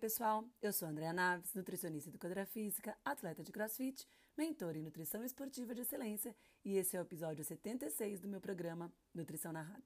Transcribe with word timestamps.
pessoal, 0.00 0.48
eu 0.62 0.72
sou 0.72 0.88
Andréa 0.88 1.12
Naves, 1.12 1.52
nutricionista 1.52 2.08
e 2.08 2.10
educadora 2.10 2.46
física, 2.46 2.96
atleta 3.04 3.44
de 3.44 3.52
crossfit, 3.52 4.08
mentor 4.34 4.74
em 4.74 4.82
nutrição 4.82 5.22
esportiva 5.22 5.74
de 5.74 5.82
excelência 5.82 6.34
e 6.64 6.78
esse 6.78 6.96
é 6.96 7.00
o 7.00 7.02
episódio 7.02 7.44
76 7.44 8.18
do 8.18 8.26
meu 8.26 8.40
programa 8.40 8.90
Nutrição 9.14 9.52
Narrada. 9.52 9.84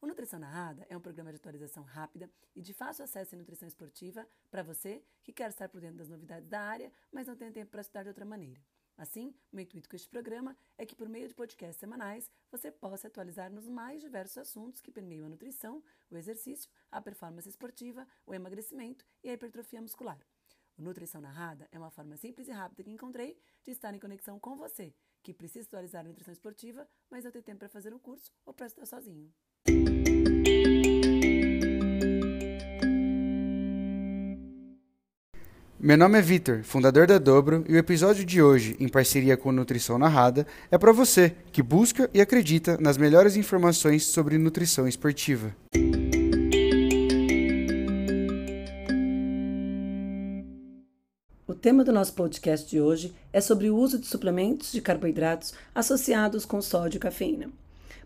O 0.00 0.06
Nutrição 0.08 0.40
Narrada 0.40 0.84
é 0.88 0.96
um 0.96 1.00
programa 1.00 1.30
de 1.30 1.36
atualização 1.36 1.84
rápida 1.84 2.28
e 2.56 2.60
de 2.60 2.74
fácil 2.74 3.04
acesso 3.04 3.36
em 3.36 3.38
nutrição 3.38 3.68
esportiva 3.68 4.26
para 4.50 4.64
você 4.64 5.00
que 5.22 5.32
quer 5.32 5.50
estar 5.50 5.68
por 5.68 5.80
dentro 5.80 5.98
das 5.98 6.08
novidades 6.08 6.48
da 6.48 6.60
área, 6.60 6.92
mas 7.12 7.28
não 7.28 7.36
tem 7.36 7.52
tempo 7.52 7.70
para 7.70 7.82
estudar 7.82 8.02
de 8.02 8.08
outra 8.08 8.24
maneira. 8.24 8.60
Assim, 8.96 9.34
o 9.52 9.58
intuito 9.58 9.88
com 9.88 9.96
este 9.96 10.08
programa 10.08 10.56
é 10.76 10.84
que, 10.84 10.94
por 10.94 11.08
meio 11.08 11.26
de 11.26 11.34
podcasts 11.34 11.78
semanais, 11.78 12.30
você 12.50 12.70
possa 12.70 13.08
atualizar 13.08 13.50
nos 13.50 13.68
mais 13.68 14.00
diversos 14.00 14.38
assuntos 14.38 14.80
que 14.80 14.92
permeiam 14.92 15.26
a 15.26 15.28
nutrição, 15.28 15.82
o 16.10 16.16
exercício, 16.16 16.70
a 16.90 17.00
performance 17.00 17.48
esportiva, 17.48 18.06
o 18.26 18.34
emagrecimento 18.34 19.04
e 19.24 19.30
a 19.30 19.32
hipertrofia 19.32 19.80
muscular. 19.80 20.18
O 20.78 20.82
Nutrição 20.82 21.20
Narrada 21.20 21.68
é 21.70 21.78
uma 21.78 21.90
forma 21.90 22.16
simples 22.16 22.48
e 22.48 22.52
rápida 22.52 22.84
que 22.84 22.90
encontrei 22.90 23.38
de 23.62 23.70
estar 23.70 23.94
em 23.94 23.98
conexão 23.98 24.38
com 24.38 24.56
você, 24.56 24.94
que 25.22 25.34
precisa 25.34 25.66
atualizar 25.66 26.04
a 26.04 26.08
nutrição 26.08 26.32
esportiva, 26.32 26.88
mas 27.10 27.24
não 27.24 27.30
tem 27.30 27.42
tempo 27.42 27.58
para 27.58 27.68
fazer 27.68 27.92
um 27.92 27.98
curso 27.98 28.32
ou 28.44 28.54
para 28.54 28.66
estar 28.66 28.86
sozinho. 28.86 29.32
Meu 35.84 35.98
nome 35.98 36.16
é 36.16 36.22
Vitor, 36.22 36.62
fundador 36.62 37.08
da 37.08 37.18
Dobro, 37.18 37.64
e 37.68 37.72
o 37.72 37.76
episódio 37.76 38.24
de 38.24 38.40
hoje, 38.40 38.76
em 38.78 38.86
parceria 38.86 39.36
com 39.36 39.50
Nutrição 39.50 39.98
Narrada, 39.98 40.46
é 40.70 40.78
para 40.78 40.92
você 40.92 41.34
que 41.50 41.60
busca 41.60 42.08
e 42.14 42.20
acredita 42.20 42.78
nas 42.80 42.96
melhores 42.96 43.34
informações 43.34 44.04
sobre 44.06 44.38
nutrição 44.38 44.86
esportiva. 44.86 45.52
O 51.48 51.52
tema 51.52 51.82
do 51.82 51.92
nosso 51.92 52.14
podcast 52.14 52.70
de 52.70 52.80
hoje 52.80 53.12
é 53.32 53.40
sobre 53.40 53.68
o 53.68 53.76
uso 53.76 53.98
de 53.98 54.06
suplementos 54.06 54.70
de 54.70 54.80
carboidratos 54.80 55.52
associados 55.74 56.44
com 56.44 56.62
sódio 56.62 56.98
e 56.98 57.00
cafeína. 57.00 57.50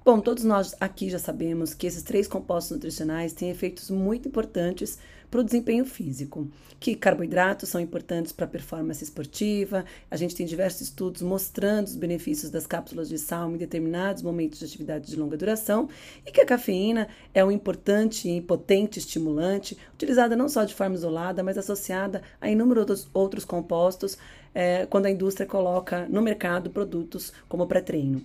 Bom, 0.02 0.20
todos 0.20 0.44
nós 0.44 0.74
aqui 0.80 1.10
já 1.10 1.18
sabemos 1.18 1.74
que 1.74 1.86
esses 1.86 2.04
três 2.04 2.26
compostos 2.26 2.76
nutricionais 2.76 3.34
têm 3.34 3.50
efeitos 3.50 3.90
muito 3.90 4.28
importantes 4.28 4.98
para 5.30 5.40
o 5.40 5.44
desempenho 5.44 5.84
físico, 5.84 6.48
que 6.78 6.94
carboidratos 6.94 7.68
são 7.68 7.80
importantes 7.80 8.32
para 8.32 8.44
a 8.44 8.48
performance 8.48 9.02
esportiva, 9.02 9.84
a 10.10 10.16
gente 10.16 10.34
tem 10.34 10.46
diversos 10.46 10.82
estudos 10.82 11.22
mostrando 11.22 11.86
os 11.86 11.96
benefícios 11.96 12.50
das 12.50 12.66
cápsulas 12.66 13.08
de 13.08 13.18
sal 13.18 13.50
em 13.50 13.56
determinados 13.56 14.22
momentos 14.22 14.58
de 14.58 14.64
atividade 14.64 15.06
de 15.06 15.16
longa 15.16 15.36
duração, 15.36 15.88
e 16.24 16.30
que 16.30 16.40
a 16.40 16.46
cafeína 16.46 17.08
é 17.34 17.44
um 17.44 17.50
importante 17.50 18.28
e 18.28 18.40
potente 18.40 18.98
estimulante, 18.98 19.76
utilizada 19.94 20.36
não 20.36 20.48
só 20.48 20.64
de 20.64 20.74
forma 20.74 20.94
isolada, 20.94 21.42
mas 21.42 21.58
associada 21.58 22.22
a 22.40 22.50
inúmeros 22.50 23.08
outros 23.12 23.44
compostos 23.44 24.18
é, 24.54 24.86
quando 24.86 25.06
a 25.06 25.10
indústria 25.10 25.46
coloca 25.46 26.06
no 26.08 26.22
mercado 26.22 26.70
produtos 26.70 27.32
como 27.48 27.66
pré-treino. 27.66 28.22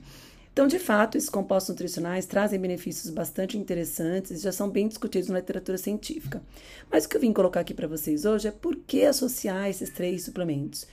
Então, 0.54 0.68
de 0.68 0.80
fato, 0.80 1.18
esses 1.18 1.30
compostos 1.30 1.70
nutricionais 1.70 2.26
trazem 2.26 2.60
benefícios 2.60 3.10
bastante 3.10 3.58
interessantes 3.58 4.32
e 4.32 4.44
já 4.44 4.52
são 4.52 4.70
bem 4.70 4.88
discutidos 4.88 5.30
na 5.30 5.40
literatura 5.40 5.78
científica. 5.78 6.42
Mas 6.92 7.06
o 7.06 7.10
que 7.10 7.16
eu 7.16 7.22
vim 7.22 7.32
colocar 7.32 7.62
aqui 7.62 7.74
para 7.74 7.88
vocês 7.88 8.26
hoje 8.26 8.50
é 8.50 8.52
por 8.52 8.76
que 8.76 9.06
associar 9.06 9.70
esses 9.70 9.90
três 9.90 10.24
suplementos. 10.24 10.86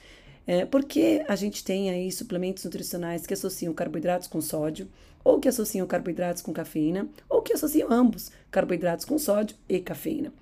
É, 0.47 0.65
por 0.65 0.85
que 0.85 1.25
a 1.29 1.35
gente 1.35 1.65
tem 1.65 1.91
aí 1.91 2.11
suplementos 2.13 2.65
nutricionais 2.65 3.27
que 3.27 3.35
associam 3.35 3.75
carboidratos 3.75 4.29
com 4.29 4.41
sódio, 4.41 4.89
ou 5.25 5.41
que 5.41 5.49
associam 5.49 5.87
carboidratos 5.87 6.41
com 6.41 6.53
cafeína, 6.53 7.09
ou 7.29 7.43
que 7.43 7.53
associam 7.53 7.93
ambos, 7.93 8.31
carboidratos 8.51 9.05
com 9.05 9.19
sódio 9.19 9.57
e 9.69 9.81
cafeína. 9.81 10.33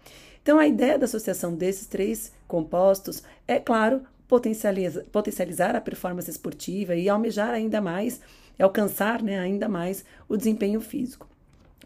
Então, 0.42 0.58
a 0.61 0.67
ideia 0.69 0.97
da 0.97 1.06
associação 1.06 1.55
desses 1.56 1.89
três 1.89 2.30
compostos 2.47 3.23
é, 3.48 3.58
claro, 3.58 4.02
potencializar, 4.29 5.02
potencializar 5.11 5.74
a 5.74 5.80
performance 5.80 6.30
esportiva 6.30 6.95
e 6.95 7.08
almejar 7.08 7.51
ainda 7.51 7.80
mais 7.80 8.20
é 8.58 8.62
alcançar 8.62 9.22
né, 9.22 9.39
ainda 9.39 9.68
mais 9.68 10.05
o 10.28 10.36
desempenho 10.36 10.80
físico. 10.80 11.28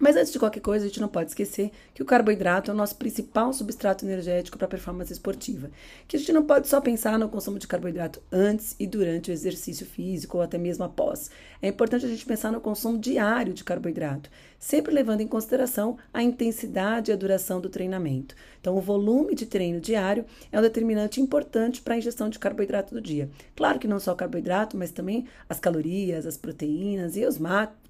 Mas 0.00 0.16
antes 0.16 0.32
de 0.32 0.38
qualquer 0.38 0.60
coisa, 0.60 0.86
a 0.86 0.88
gente 0.88 1.00
não 1.00 1.08
pode 1.08 1.28
esquecer 1.28 1.70
que 1.92 2.02
o 2.02 2.06
carboidrato 2.06 2.70
é 2.70 2.74
o 2.74 2.76
nosso 2.76 2.96
principal 2.96 3.52
substrato 3.52 4.02
energético 4.02 4.56
para 4.56 4.64
a 4.64 4.70
performance 4.70 5.12
esportiva. 5.12 5.70
Que 6.08 6.16
a 6.16 6.18
gente 6.18 6.32
não 6.32 6.42
pode 6.42 6.68
só 6.68 6.80
pensar 6.80 7.18
no 7.18 7.28
consumo 7.28 7.58
de 7.58 7.66
carboidrato 7.66 8.22
antes 8.32 8.74
e 8.80 8.86
durante 8.86 9.30
o 9.30 9.32
exercício 9.32 9.84
físico 9.84 10.38
ou 10.38 10.42
até 10.42 10.56
mesmo 10.56 10.84
após. 10.84 11.30
É 11.60 11.68
importante 11.68 12.06
a 12.06 12.08
gente 12.08 12.24
pensar 12.24 12.50
no 12.50 12.62
consumo 12.62 12.98
diário 12.98 13.52
de 13.52 13.62
carboidrato, 13.62 14.30
sempre 14.60 14.94
levando 14.94 15.22
em 15.22 15.26
consideração 15.26 15.96
a 16.12 16.22
intensidade 16.22 17.10
e 17.10 17.14
a 17.14 17.16
duração 17.16 17.62
do 17.62 17.70
treinamento. 17.70 18.36
Então, 18.60 18.76
o 18.76 18.80
volume 18.80 19.34
de 19.34 19.46
treino 19.46 19.80
diário 19.80 20.26
é 20.52 20.58
um 20.58 20.62
determinante 20.62 21.18
importante 21.18 21.80
para 21.80 21.94
a 21.94 21.96
ingestão 21.96 22.28
de 22.28 22.38
carboidrato 22.38 22.94
do 22.94 23.00
dia. 23.00 23.30
Claro 23.56 23.78
que 23.78 23.88
não 23.88 23.98
só 23.98 24.14
carboidrato, 24.14 24.76
mas 24.76 24.90
também 24.90 25.26
as 25.48 25.58
calorias, 25.58 26.26
as 26.26 26.36
proteínas 26.36 27.16
e 27.16 27.24
os 27.24 27.38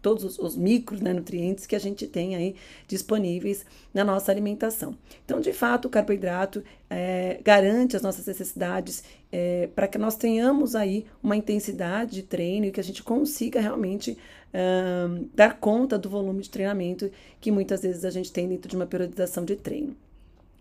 todos 0.00 0.22
os, 0.22 0.38
os 0.38 0.56
né, 1.00 1.12
que 1.66 1.74
a 1.74 1.80
gente 1.80 2.06
tem 2.06 2.36
aí 2.36 2.54
disponíveis 2.86 3.66
na 3.92 4.04
nossa 4.04 4.30
alimentação. 4.30 4.96
Então, 5.24 5.40
de 5.40 5.52
fato, 5.52 5.86
o 5.86 5.90
carboidrato 5.90 6.62
é, 6.90 7.40
garante 7.42 7.96
as 7.96 8.02
nossas 8.02 8.26
necessidades 8.26 9.02
é, 9.30 9.68
para 9.74 9.86
que 9.86 9.96
nós 9.96 10.16
tenhamos 10.16 10.74
aí 10.74 11.06
uma 11.22 11.36
intensidade 11.36 12.16
de 12.16 12.22
treino 12.24 12.66
e 12.66 12.72
que 12.72 12.80
a 12.80 12.84
gente 12.84 13.02
consiga 13.02 13.60
realmente 13.60 14.18
dar 15.32 15.60
conta 15.60 15.96
do 15.96 16.10
volume 16.10 16.42
de 16.42 16.50
treinamento 16.50 17.08
que 17.40 17.52
muitas 17.52 17.82
vezes 17.82 18.04
a 18.04 18.10
gente 18.10 18.32
tem 18.32 18.48
dentro 18.48 18.68
de 18.68 18.74
uma 18.74 18.84
periodização 18.84 19.44
de 19.44 19.54
treino. 19.54 19.94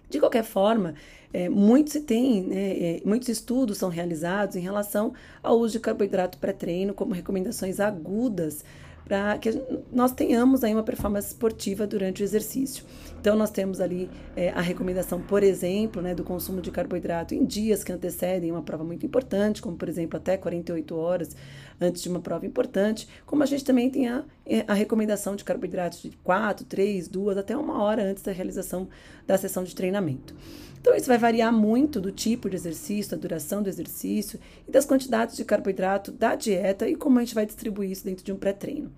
De 0.10 0.20
qualquer 0.20 0.44
forma, 0.44 0.96
é, 1.32 1.48
muitos 1.48 1.94
tem, 2.02 2.42
né, 2.42 2.72
é, 2.80 3.02
muitos 3.06 3.30
estudos 3.30 3.78
são 3.78 3.90
realizados 3.90 4.56
em 4.56 4.60
relação 4.60 5.14
ao 5.44 5.60
uso 5.60 5.74
de 5.74 5.80
carboidrato 5.80 6.40
pré-treino 6.40 6.94
como 6.94 7.14
recomendações 7.14 7.80
agudas 7.80 8.66
para 9.06 9.38
que 9.38 9.60
nós 9.92 10.12
tenhamos 10.12 10.64
aí 10.64 10.74
uma 10.74 10.84
performance 10.84 11.28
esportiva 11.30 11.86
durante 11.86 12.22
o 12.22 12.24
exercício. 12.24 12.84
Então, 13.19 13.35
nós 13.35 13.52
temos 13.52 13.81
ali 13.81 14.09
é, 14.34 14.50
a 14.52 14.62
recomendação, 14.62 15.22
por 15.22 15.44
exemplo, 15.44 16.02
né, 16.02 16.16
do 16.16 16.24
consumo 16.24 16.62
de 16.62 16.72
carboidrato 16.72 17.35
em 17.35 17.46
dias 17.46 17.84
que 17.84 17.91
antecedem 17.91 18.50
uma 18.50 18.62
prova 18.62 18.84
muito 18.84 19.06
importante, 19.06 19.62
como, 19.62 19.75
por 19.75 19.90
exemplo, 19.90 20.16
até 20.16 20.38
48 20.38 20.96
horas 20.96 21.35
antes 21.81 22.02
de 22.02 22.07
uma 22.07 22.22
prova 22.22 22.46
importante, 22.46 23.09
como 23.25 23.44
a 23.44 23.46
gente 23.46 23.66
também 23.66 23.90
tem 23.90 24.07
a, 24.07 24.24
é, 24.46 24.63
a 24.66 24.74
recomendação 24.74 25.35
de 25.35 25.44
carboidratos 25.44 26.02
de 26.02 26.12
4, 26.24 26.66
3, 26.66 27.09
2, 27.09 27.38
até 27.38 27.57
uma 27.57 27.84
hora 27.84 28.03
antes 28.03 28.24
da 28.24 28.31
realização 28.31 28.88
da 29.28 29.38
sessão 29.38 29.66
de 29.66 29.75
treinamento. 29.75 30.34
Então, 30.80 30.96
isso 30.96 31.07
vai 31.07 31.18
variar 31.18 31.51
muito 31.51 32.00
do 32.00 32.13
tipo 32.13 32.50
de 32.50 32.56
exercício, 32.56 33.12
da 33.12 33.18
duração 33.18 33.62
do 33.62 33.68
exercício 33.68 34.40
e 34.66 34.72
das 34.72 34.86
quantidades 34.86 35.36
de 35.36 35.44
carboidrato 35.44 36.09
da 36.09 36.36
dieta 36.36 36.88
e 36.88 36.96
como 36.96 37.19
a 37.19 37.22
gente 37.22 37.36
vai 37.36 37.46
distribuir 37.46 37.91
isso 37.91 38.06
dentro 38.06 38.24
de 38.24 38.31
um 38.31 38.38
pré-treino. 38.38 38.90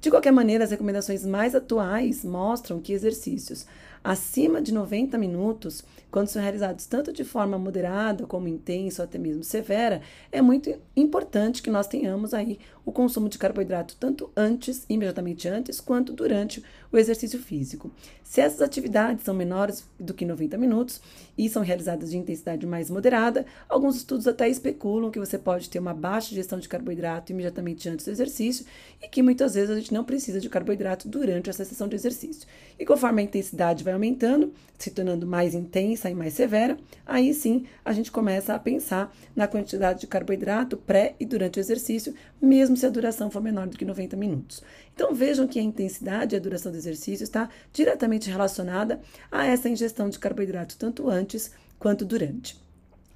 De 0.00 0.10
qualquer 0.10 0.32
maneira, 0.32 0.64
as 0.64 0.70
recomendações 0.70 1.24
mais 1.24 1.54
atuais 1.54 2.24
mostram 2.24 2.80
que 2.80 2.92
exercícios 2.92 3.66
acima 4.06 4.62
de 4.62 4.72
90 4.72 5.18
minutos, 5.18 5.82
quando 6.12 6.28
são 6.28 6.40
realizados 6.40 6.86
tanto 6.86 7.12
de 7.12 7.24
forma 7.24 7.58
moderada 7.58 8.24
como 8.24 8.46
intensa 8.46 9.02
ou 9.02 9.04
até 9.04 9.18
mesmo 9.18 9.42
severa, 9.42 10.00
é 10.30 10.40
muito 10.40 10.72
importante 10.96 11.60
que 11.60 11.70
nós 11.70 11.88
tenhamos 11.88 12.32
aí 12.32 12.60
o 12.86 12.92
consumo 12.92 13.28
de 13.28 13.36
carboidrato 13.36 13.96
tanto 13.98 14.30
antes, 14.36 14.86
imediatamente 14.88 15.48
antes, 15.48 15.80
quanto 15.80 16.12
durante 16.12 16.62
o 16.92 16.96
exercício 16.96 17.38
físico. 17.38 17.90
Se 18.22 18.40
essas 18.40 18.62
atividades 18.62 19.24
são 19.24 19.34
menores 19.34 19.84
do 19.98 20.14
que 20.14 20.24
90 20.24 20.56
minutos 20.56 21.00
e 21.36 21.48
são 21.48 21.62
realizadas 21.62 22.10
de 22.10 22.16
intensidade 22.16 22.64
mais 22.64 22.88
moderada, 22.88 23.44
alguns 23.68 23.96
estudos 23.96 24.28
até 24.28 24.48
especulam 24.48 25.10
que 25.10 25.18
você 25.18 25.36
pode 25.36 25.68
ter 25.68 25.80
uma 25.80 25.92
baixa 25.92 26.32
ingestão 26.32 26.60
de 26.60 26.68
carboidrato 26.68 27.32
imediatamente 27.32 27.88
antes 27.88 28.06
do 28.06 28.10
exercício 28.12 28.64
e 29.02 29.08
que 29.08 29.22
muitas 29.22 29.54
vezes 29.54 29.70
a 29.70 29.78
gente 29.78 29.92
não 29.92 30.04
precisa 30.04 30.40
de 30.40 30.48
carboidrato 30.48 31.08
durante 31.08 31.50
essa 31.50 31.64
sessão 31.64 31.88
de 31.88 31.96
exercício. 31.96 32.46
E 32.78 32.86
conforme 32.86 33.20
a 33.20 33.24
intensidade 33.24 33.82
vai 33.82 33.94
aumentando, 33.94 34.52
se 34.78 34.90
tornando 34.90 35.26
mais 35.26 35.54
intensa 35.54 36.08
e 36.08 36.14
mais 36.14 36.34
severa, 36.34 36.76
aí 37.04 37.34
sim 37.34 37.66
a 37.84 37.92
gente 37.92 38.12
começa 38.12 38.54
a 38.54 38.58
pensar 38.58 39.12
na 39.34 39.48
quantidade 39.48 40.00
de 40.00 40.06
carboidrato 40.06 40.76
pré 40.76 41.14
e 41.18 41.24
durante 41.24 41.58
o 41.58 41.60
exercício, 41.60 42.14
mesmo 42.40 42.75
se 42.76 42.86
a 42.86 42.90
duração 42.90 43.30
for 43.30 43.42
menor 43.42 43.66
do 43.66 43.76
que 43.76 43.84
90 43.84 44.16
minutos. 44.16 44.62
Então 44.94 45.14
vejam 45.14 45.46
que 45.46 45.58
a 45.58 45.62
intensidade 45.62 46.34
e 46.34 46.36
a 46.36 46.40
duração 46.40 46.70
do 46.70 46.78
exercício 46.78 47.24
está 47.24 47.48
diretamente 47.72 48.30
relacionada 48.30 49.00
a 49.30 49.46
essa 49.46 49.68
ingestão 49.68 50.08
de 50.08 50.18
carboidrato 50.18 50.76
tanto 50.76 51.08
antes 51.08 51.52
quanto 51.78 52.04
durante. 52.04 52.56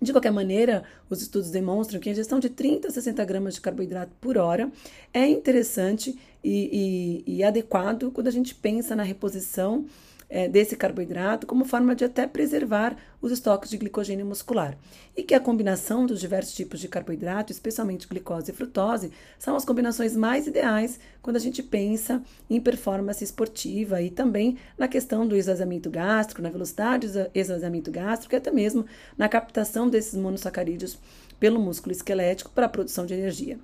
De 0.02 0.12
qualquer 0.12 0.32
maneira, 0.32 0.82
os 1.10 1.20
estudos 1.20 1.50
demonstram 1.50 2.00
que 2.00 2.08
a 2.08 2.12
ingestão 2.12 2.38
de 2.38 2.48
30 2.48 2.88
a 2.88 2.90
60 2.90 3.22
gramas 3.24 3.54
de 3.54 3.60
carboidrato 3.60 4.12
por 4.18 4.38
hora 4.38 4.72
é 5.12 5.26
interessante 5.26 6.18
e, 6.42 7.22
e, 7.26 7.36
e 7.36 7.44
adequado 7.44 8.10
quando 8.10 8.28
a 8.28 8.30
gente 8.30 8.54
pensa 8.54 8.96
na 8.96 9.02
reposição 9.02 9.84
é, 10.30 10.48
desse 10.48 10.76
carboidrato 10.76 11.46
como 11.46 11.64
forma 11.64 11.94
de 11.94 12.04
até 12.04 12.26
preservar 12.26 12.96
os 13.20 13.32
estoques 13.32 13.68
de 13.68 13.76
glicogênio 13.76 14.24
muscular. 14.24 14.78
E 15.16 15.24
que 15.24 15.34
a 15.34 15.40
combinação 15.40 16.06
dos 16.06 16.20
diversos 16.20 16.54
tipos 16.54 16.78
de 16.78 16.88
carboidrato, 16.88 17.52
especialmente 17.52 18.06
glicose 18.06 18.52
e 18.52 18.54
frutose, 18.54 19.10
são 19.38 19.56
as 19.56 19.64
combinações 19.64 20.16
mais 20.16 20.46
ideais 20.46 21.00
quando 21.20 21.36
a 21.36 21.40
gente 21.40 21.62
pensa 21.62 22.22
em 22.48 22.60
performance 22.60 23.22
esportiva 23.22 24.00
e 24.00 24.08
também 24.08 24.56
na 24.78 24.86
questão 24.86 25.26
do 25.26 25.36
esvaziamento 25.36 25.90
gástrico, 25.90 26.40
na 26.40 26.48
velocidade 26.48 27.08
do 27.08 27.30
esvaziamento 27.34 27.90
gástrico 27.90 28.34
e 28.34 28.38
até 28.38 28.52
mesmo 28.52 28.86
na 29.18 29.28
captação 29.28 29.90
desses 29.90 30.14
monossacarídeos 30.14 30.96
pelo 31.40 31.60
músculo 31.60 31.92
esquelético 31.92 32.50
para 32.52 32.66
a 32.66 32.68
produção 32.68 33.04
de 33.04 33.14
energia. 33.14 33.58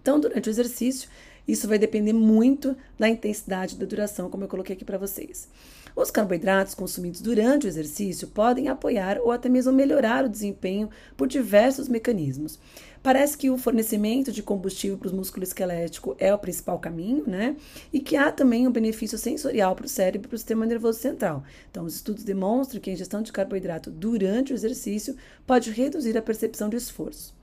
Então, 0.00 0.18
durante 0.18 0.48
o 0.48 0.50
exercício, 0.50 1.08
isso 1.46 1.68
vai 1.68 1.78
depender 1.78 2.12
muito 2.12 2.76
da 2.98 3.08
intensidade 3.08 3.76
da 3.76 3.86
duração, 3.86 4.30
como 4.30 4.44
eu 4.44 4.48
coloquei 4.48 4.76
aqui 4.76 4.84
para 4.84 4.98
vocês. 4.98 5.48
Os 5.98 6.12
carboidratos 6.12 6.76
consumidos 6.76 7.20
durante 7.20 7.66
o 7.66 7.68
exercício 7.68 8.28
podem 8.28 8.68
apoiar 8.68 9.18
ou 9.18 9.32
até 9.32 9.48
mesmo 9.48 9.72
melhorar 9.72 10.24
o 10.24 10.28
desempenho 10.28 10.88
por 11.16 11.26
diversos 11.26 11.88
mecanismos. 11.88 12.56
Parece 13.02 13.36
que 13.36 13.50
o 13.50 13.58
fornecimento 13.58 14.30
de 14.30 14.40
combustível 14.40 14.96
para 14.96 15.08
os 15.08 15.12
músculos 15.12 15.48
esqueléticos 15.48 16.14
é 16.20 16.32
o 16.32 16.38
principal 16.38 16.78
caminho, 16.78 17.24
né? 17.26 17.56
E 17.92 17.98
que 17.98 18.14
há 18.14 18.30
também 18.30 18.64
um 18.68 18.70
benefício 18.70 19.18
sensorial 19.18 19.74
para 19.74 19.86
o 19.86 19.88
cérebro 19.88 20.26
e 20.26 20.28
para 20.28 20.36
o 20.36 20.38
sistema 20.38 20.64
nervoso 20.64 21.00
central. 21.00 21.42
Então, 21.68 21.84
os 21.84 21.96
estudos 21.96 22.22
demonstram 22.22 22.80
que 22.80 22.90
a 22.90 22.92
ingestão 22.92 23.20
de 23.20 23.32
carboidrato 23.32 23.90
durante 23.90 24.52
o 24.52 24.54
exercício 24.54 25.16
pode 25.44 25.72
reduzir 25.72 26.16
a 26.16 26.22
percepção 26.22 26.68
de 26.68 26.76
esforço. 26.76 27.34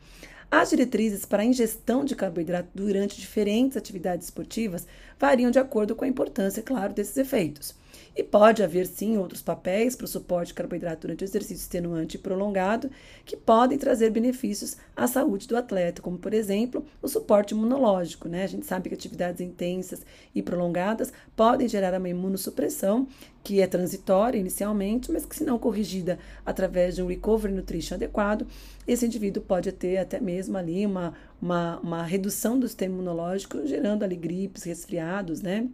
As 0.49 0.69
diretrizes 0.69 1.25
para 1.25 1.43
a 1.43 1.45
ingestão 1.45 2.05
de 2.05 2.15
carboidrato 2.15 2.69
durante 2.73 3.19
diferentes 3.19 3.75
atividades 3.75 4.27
esportivas 4.27 4.87
variam 5.19 5.51
de 5.51 5.59
acordo 5.59 5.93
com 5.93 6.05
a 6.05 6.07
importância, 6.07 6.63
claro, 6.63 6.93
desses 6.93 7.17
efeitos. 7.17 7.75
E 8.15 8.23
pode 8.23 8.63
haver 8.63 8.87
sim 8.87 9.17
outros 9.17 9.41
papéis 9.41 9.93
para 9.93 10.05
o 10.05 10.07
suporte 10.07 10.47
de 10.47 10.53
carboidrato 10.53 11.01
durante 11.01 11.23
o 11.23 11.25
exercício 11.25 11.61
extenuante 11.61 12.15
e 12.15 12.19
prolongado 12.19 12.89
que 13.25 13.35
podem 13.35 13.77
trazer 13.77 14.09
benefícios 14.09 14.77
à 14.95 15.05
saúde 15.05 15.47
do 15.47 15.57
atleta, 15.57 16.01
como 16.01 16.17
por 16.17 16.33
exemplo 16.33 16.85
o 17.01 17.09
suporte 17.09 17.53
imunológico. 17.53 18.29
Né? 18.29 18.45
A 18.45 18.47
gente 18.47 18.65
sabe 18.65 18.87
que 18.87 18.95
atividades 18.95 19.41
intensas 19.41 20.05
e 20.33 20.41
prolongadas 20.41 21.11
podem 21.35 21.67
gerar 21.67 21.97
uma 21.99 22.07
imunossupressão 22.07 23.05
que 23.43 23.59
é 23.59 23.67
transitória 23.67 24.39
inicialmente, 24.39 25.11
mas 25.11 25.25
que, 25.25 25.35
se 25.35 25.43
não 25.43 25.59
corrigida 25.59 26.17
através 26.45 26.95
de 26.95 27.03
um 27.03 27.07
recovery 27.07 27.53
nutrition 27.53 27.95
adequado, 27.95 28.47
esse 28.87 29.05
indivíduo 29.05 29.43
pode 29.43 29.71
ter 29.71 29.97
até 29.97 30.19
mesmo 30.21 30.57
ali 30.57 30.85
uma, 30.85 31.13
uma, 31.39 31.79
uma 31.79 32.03
redução 32.03 32.57
do 32.57 32.67
sistema 32.67 32.95
imunológico, 32.95 33.67
gerando 33.67 34.03
ali 34.03 34.15
gripes, 34.15 34.63
resfriados, 34.63 35.41
né? 35.41 35.67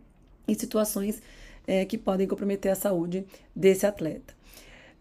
E 0.47 0.55
situações 0.55 1.21
é, 1.67 1.85
que 1.85 1.97
podem 1.97 2.27
comprometer 2.27 2.71
a 2.71 2.75
saúde 2.75 3.25
desse 3.55 3.85
atleta. 3.85 4.33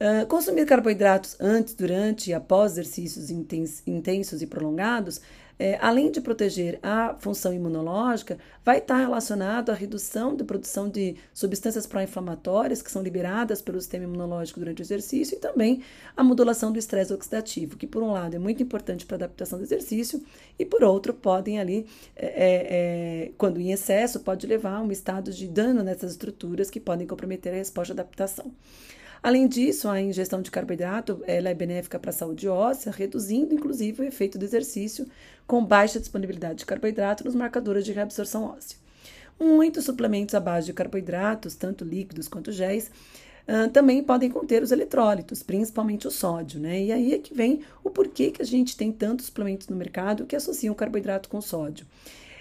Uh, 0.01 0.27
consumir 0.27 0.65
carboidratos 0.65 1.37
antes, 1.39 1.75
durante 1.75 2.31
e 2.31 2.35
após 2.35 2.73
exercícios 2.73 3.31
intensos 3.31 4.41
e 4.41 4.47
prolongados 4.47 5.21
é, 5.61 5.79
além 5.79 6.11
de 6.11 6.23
proteger 6.23 6.79
a 6.83 7.15
função 7.19 7.53
imunológica, 7.53 8.39
vai 8.65 8.79
estar 8.79 8.97
relacionado 8.97 9.69
à 9.69 9.75
redução 9.75 10.35
da 10.35 10.43
produção 10.43 10.89
de 10.89 11.17
substâncias 11.35 11.87
pró-inflamatórias 11.87 12.81
que 12.81 12.91
são 12.91 13.03
liberadas 13.03 13.61
pelo 13.61 13.79
sistema 13.79 14.05
imunológico 14.05 14.59
durante 14.59 14.81
o 14.81 14.83
exercício 14.83 15.37
e 15.37 15.39
também 15.39 15.83
a 16.17 16.25
modulação 16.25 16.73
do 16.73 16.79
estresse 16.79 17.13
oxidativo, 17.13 17.77
que 17.77 17.87
por 17.87 18.03
um 18.03 18.11
lado 18.11 18.35
é 18.35 18.39
muito 18.39 18.63
importante 18.63 19.05
para 19.05 19.17
a 19.17 19.19
adaptação 19.19 19.59
do 19.59 19.65
exercício 19.67 20.25
e 20.59 20.65
por 20.65 20.83
outro 20.83 21.13
podem 21.13 21.61
ali, 21.61 21.87
é, 22.17 22.27
é, 22.27 23.27
é, 23.27 23.33
quando 23.37 23.61
em 23.61 23.71
excesso, 23.71 24.21
pode 24.21 24.47
levar 24.47 24.77
a 24.77 24.81
um 24.81 24.91
estado 24.91 25.31
de 25.31 25.47
dano 25.47 25.83
nessas 25.83 26.13
estruturas 26.13 26.71
que 26.71 26.81
podem 26.81 27.07
comprometer 27.07 27.53
a 27.53 27.57
resposta 27.57 27.93
de 27.93 28.01
adaptação. 28.01 28.51
Além 29.23 29.47
disso, 29.47 29.89
a 29.89 30.01
ingestão 30.01 30.41
de 30.41 30.51
carboidrato 30.51 31.23
ela 31.27 31.51
é 31.51 31.55
benéfica 31.55 31.99
para 31.99 32.11
a 32.11 32.13
saúde 32.13 32.49
óssea, 32.49 32.91
reduzindo 32.91 33.55
inclusive 33.55 34.03
o 34.03 34.05
efeito 34.05 34.39
do 34.39 34.45
exercício 34.45 35.07
com 35.47 35.65
baixa 35.65 36.01
disponibilidade 36.01 36.61
de 36.61 36.67
carboidrato 36.67 37.25
nos 37.25 37.35
marcadores 37.35 37.85
de 37.85 37.93
reabsorção 37.93 38.45
óssea. 38.45 38.79
Muitos 39.39 39.85
suplementos 39.85 40.35
à 40.35 40.41
base 40.41 40.67
de 40.67 40.73
carboidratos, 40.73 41.55
tanto 41.55 41.85
líquidos 41.85 42.29
quanto 42.29 42.53
géis, 42.53 42.91
Uh, 43.49 43.69
também 43.71 44.01
podem 44.01 44.31
conter 44.31 44.63
os 44.63 44.71
eletrólitos, 44.71 45.43
principalmente 45.43 46.07
o 46.07 46.11
sódio, 46.11 46.61
né? 46.61 46.81
E 46.85 46.93
aí 46.93 47.15
é 47.15 47.19
que 47.19 47.35
vem 47.35 47.63
o 47.83 47.91
porquê 47.91 48.31
que 48.31 48.41
a 48.41 48.45
gente 48.45 48.77
tem 48.77 48.93
tantos 48.93 49.27
suplementos 49.27 49.67
no 49.67 49.75
mercado 49.75 50.25
que 50.25 50.37
associam 50.37 50.73
carboidrato 50.73 51.29
com 51.29 51.41
sódio. 51.41 51.85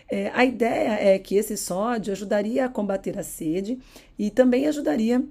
É, 0.07 0.29
a 0.35 0.45
ideia 0.45 1.13
é 1.13 1.17
que 1.17 1.35
esse 1.35 1.55
sódio 1.55 2.11
ajudaria 2.11 2.65
a 2.65 2.69
combater 2.69 3.17
a 3.17 3.23
sede 3.23 3.79
e 4.19 4.29
também 4.29 4.67
ajudaria 4.67 5.17
a, 5.17 5.21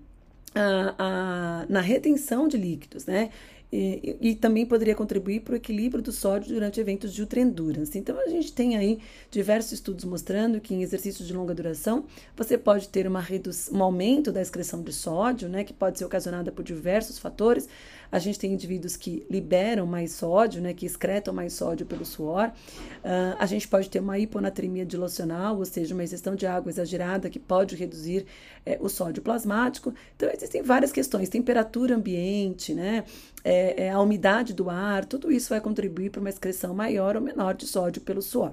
a, 0.98 1.66
na 1.68 1.80
retenção 1.80 2.48
de 2.48 2.56
líquidos, 2.56 3.06
né? 3.06 3.30
E, 3.70 4.16
e, 4.18 4.34
também 4.34 4.64
poderia 4.64 4.94
contribuir 4.94 5.40
para 5.40 5.52
o 5.52 5.56
equilíbrio 5.56 6.02
do 6.02 6.10
sódio 6.10 6.54
durante 6.54 6.80
eventos 6.80 7.12
de 7.12 7.20
ultra 7.20 7.38
endurance. 7.40 7.98
Então, 7.98 8.18
a 8.18 8.26
gente 8.26 8.50
tem 8.50 8.78
aí 8.78 8.98
diversos 9.30 9.72
estudos 9.72 10.06
mostrando 10.06 10.58
que 10.58 10.74
em 10.74 10.80
exercícios 10.82 11.28
de 11.28 11.34
longa 11.34 11.54
duração 11.54 12.06
você 12.34 12.56
pode 12.56 12.88
ter 12.88 13.06
uma 13.06 13.22
um 13.70 13.82
aumento 13.82 14.32
da 14.32 14.40
excreção 14.40 14.80
de 14.82 14.90
sódio, 14.90 15.50
né, 15.50 15.64
que 15.64 15.74
pode 15.74 15.98
ser 15.98 16.06
ocasionada 16.06 16.50
por 16.50 16.64
diversos 16.64 17.18
fatores. 17.18 17.68
A 18.10 18.18
gente 18.18 18.38
tem 18.38 18.52
indivíduos 18.52 18.96
que 18.96 19.26
liberam 19.30 19.86
mais 19.86 20.12
sódio, 20.12 20.60
né, 20.60 20.72
que 20.72 20.86
excretam 20.86 21.32
mais 21.34 21.52
sódio 21.52 21.84
pelo 21.84 22.04
suor. 22.04 22.48
Uh, 22.48 23.36
a 23.38 23.46
gente 23.46 23.68
pode 23.68 23.90
ter 23.90 24.00
uma 24.00 24.18
hiponatremia 24.18 24.84
dilucional, 24.84 25.58
ou 25.58 25.64
seja, 25.64 25.94
uma 25.94 26.04
ingestão 26.04 26.34
de 26.34 26.46
água 26.46 26.70
exagerada 26.70 27.28
que 27.28 27.38
pode 27.38 27.76
reduzir 27.76 28.26
é, 28.64 28.78
o 28.80 28.88
sódio 28.88 29.22
plasmático. 29.22 29.92
Então, 30.16 30.30
existem 30.32 30.62
várias 30.62 30.90
questões, 30.90 31.28
temperatura 31.28 31.94
ambiente, 31.94 32.74
né, 32.74 33.04
é, 33.44 33.84
é, 33.84 33.90
a 33.90 34.00
umidade 34.00 34.52
do 34.52 34.70
ar, 34.70 35.04
tudo 35.04 35.30
isso 35.30 35.50
vai 35.50 35.60
contribuir 35.60 36.10
para 36.10 36.20
uma 36.20 36.30
excreção 36.30 36.74
maior 36.74 37.16
ou 37.16 37.22
menor 37.22 37.54
de 37.54 37.66
sódio 37.66 38.00
pelo 38.02 38.22
suor. 38.22 38.52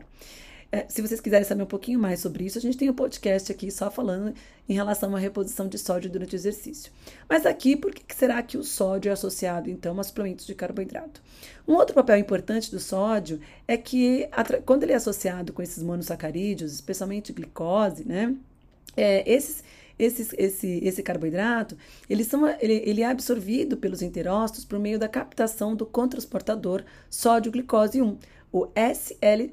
É, 0.72 0.86
se 0.90 1.02
vocês 1.02 1.22
quiserem 1.22 1.46
saber 1.46 1.64
um 1.64 1.68
pouquinho 1.68 2.00
mais 2.00 2.20
sobre 2.20 2.46
isso, 2.46 2.58
a 2.58 2.62
gente 2.62 2.78
tem 2.78 2.90
um 2.90 2.94
podcast 2.94 3.52
aqui 3.52 3.72
só 3.72 3.90
falando 3.90 4.34
em 4.68 4.74
relação 4.74 5.16
à 5.16 5.20
reposição 5.20 5.68
de 5.68 5.78
sódio 5.78 6.10
durante 6.10 6.36
o 6.36 6.38
exercício. 6.38 6.92
Mas 7.30 7.46
aqui, 7.46 7.76
por 7.76 7.94
que 7.94 8.16
será 8.16 8.42
que 8.42 8.58
o 8.58 8.64
sódio 8.64 9.10
é 9.10 9.14
associado, 9.14 9.70
então, 9.70 10.00
a 10.00 10.04
suplementos 10.04 10.46
de 10.46 10.56
carboidrato? 10.56 11.22
Um 11.68 11.74
outro 11.74 11.96
papel 11.96 12.18
importante 12.18 12.72
do 12.72 12.80
sódio 12.80 13.40
é 13.68 13.78
que, 13.78 14.28
quando 14.66 14.84
ele 14.84 14.92
é 14.92 14.96
associado 14.96 15.54
com 15.54 15.62
esses 15.62 15.82
monossacarídeos, 15.82 16.74
especialmente 16.74 17.32
glicose, 17.32 18.06
né? 18.06 18.36
É, 18.98 19.30
esses 19.30 19.64
esse, 19.98 20.36
esse, 20.38 20.80
esse 20.84 21.02
carboidrato, 21.02 21.78
eles 22.10 22.28
são, 22.28 22.48
ele, 22.60 22.82
ele 22.86 23.02
é 23.02 23.06
absorvido 23.06 23.78
pelos 23.78 24.02
enterócitos 24.02 24.66
por 24.66 24.78
meio 24.78 25.00
da 25.00 25.08
captação 25.08 25.76
do 25.76 25.86
contrasportador 25.86 26.84
sódio-glicose 27.10 28.02
1, 28.02 28.18
o 28.52 28.68
SL, 28.76 29.52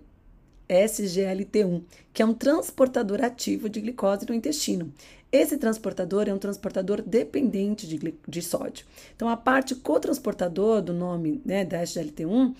SGLT1, 0.69 1.83
que 2.13 2.23
é 2.23 2.27
um 2.27 2.35
transportador 2.35 3.23
ativo 3.23 3.69
de 3.69 3.81
glicose 3.81 4.27
no 4.29 4.35
intestino. 4.35 4.93
Esse 5.31 5.57
transportador 5.57 6.29
é 6.29 6.35
um 6.35 6.39
transportador 6.39 7.01
dependente 7.01 7.87
de, 7.87 8.15
de 8.29 8.43
sódio. 8.43 8.85
Então, 9.17 9.29
a 9.29 9.37
parte 9.37 9.75
cotransportador 9.75 10.83
do 10.83 10.93
nome 10.93 11.41
né, 11.45 11.65
da 11.65 11.83
SGLT1 11.83 12.51
uh, 12.51 12.55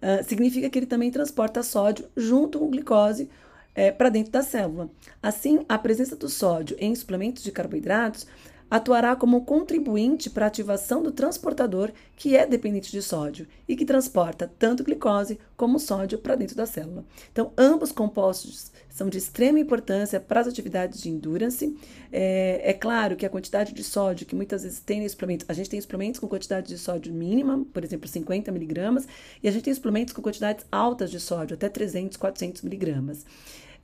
ah, 0.00 0.22
significa 0.22 0.70
que 0.70 0.78
ele 0.78 0.86
também 0.86 1.10
transporta 1.10 1.62
sódio 1.62 2.06
junto 2.16 2.58
com 2.58 2.70
glicose 2.70 3.28
é, 3.74 3.90
para 3.90 4.08
dentro 4.08 4.32
da 4.32 4.42
célula. 4.42 4.88
Assim, 5.22 5.66
a 5.68 5.76
presença 5.76 6.16
do 6.16 6.28
sódio 6.28 6.76
em 6.80 6.94
suplementos 6.94 7.42
de 7.42 7.52
carboidratos 7.52 8.26
atuará 8.70 9.14
como 9.14 9.44
contribuinte 9.44 10.28
para 10.30 10.46
a 10.46 10.48
ativação 10.48 11.02
do 11.02 11.12
transportador 11.12 11.92
que 12.16 12.36
é 12.36 12.46
dependente 12.46 12.90
de 12.90 13.02
sódio 13.02 13.46
e 13.68 13.76
que 13.76 13.84
transporta 13.84 14.50
tanto 14.58 14.84
glicose 14.84 15.38
como 15.56 15.78
sódio 15.78 16.18
para 16.18 16.34
dentro 16.34 16.56
da 16.56 16.66
célula. 16.66 17.04
Então, 17.30 17.52
ambos 17.56 17.92
compostos 17.92 18.72
são 18.94 19.08
de 19.08 19.18
extrema 19.18 19.58
importância 19.58 20.20
para 20.20 20.40
as 20.40 20.46
atividades 20.46 21.02
de 21.02 21.10
endurance. 21.10 21.76
É, 22.12 22.60
é, 22.62 22.72
claro 22.72 23.16
que 23.16 23.26
a 23.26 23.28
quantidade 23.28 23.74
de 23.74 23.82
sódio 23.82 24.24
que 24.24 24.36
muitas 24.36 24.62
vezes 24.62 24.78
tem 24.78 25.04
em 25.04 25.08
suplementos, 25.08 25.44
a 25.48 25.52
gente 25.52 25.68
tem 25.68 25.80
suplementos 25.80 26.20
com 26.20 26.28
quantidade 26.28 26.68
de 26.68 26.78
sódio 26.78 27.12
mínima, 27.12 27.66
por 27.72 27.82
exemplo, 27.82 28.08
50 28.08 28.52
miligramas, 28.52 29.08
e 29.42 29.48
a 29.48 29.50
gente 29.50 29.64
tem 29.64 29.74
suplementos 29.74 30.14
com 30.14 30.22
quantidades 30.22 30.64
altas 30.70 31.10
de 31.10 31.18
sódio, 31.18 31.54
até 31.54 31.68
300, 31.68 32.16
400 32.16 32.62
miligramas. 32.62 33.26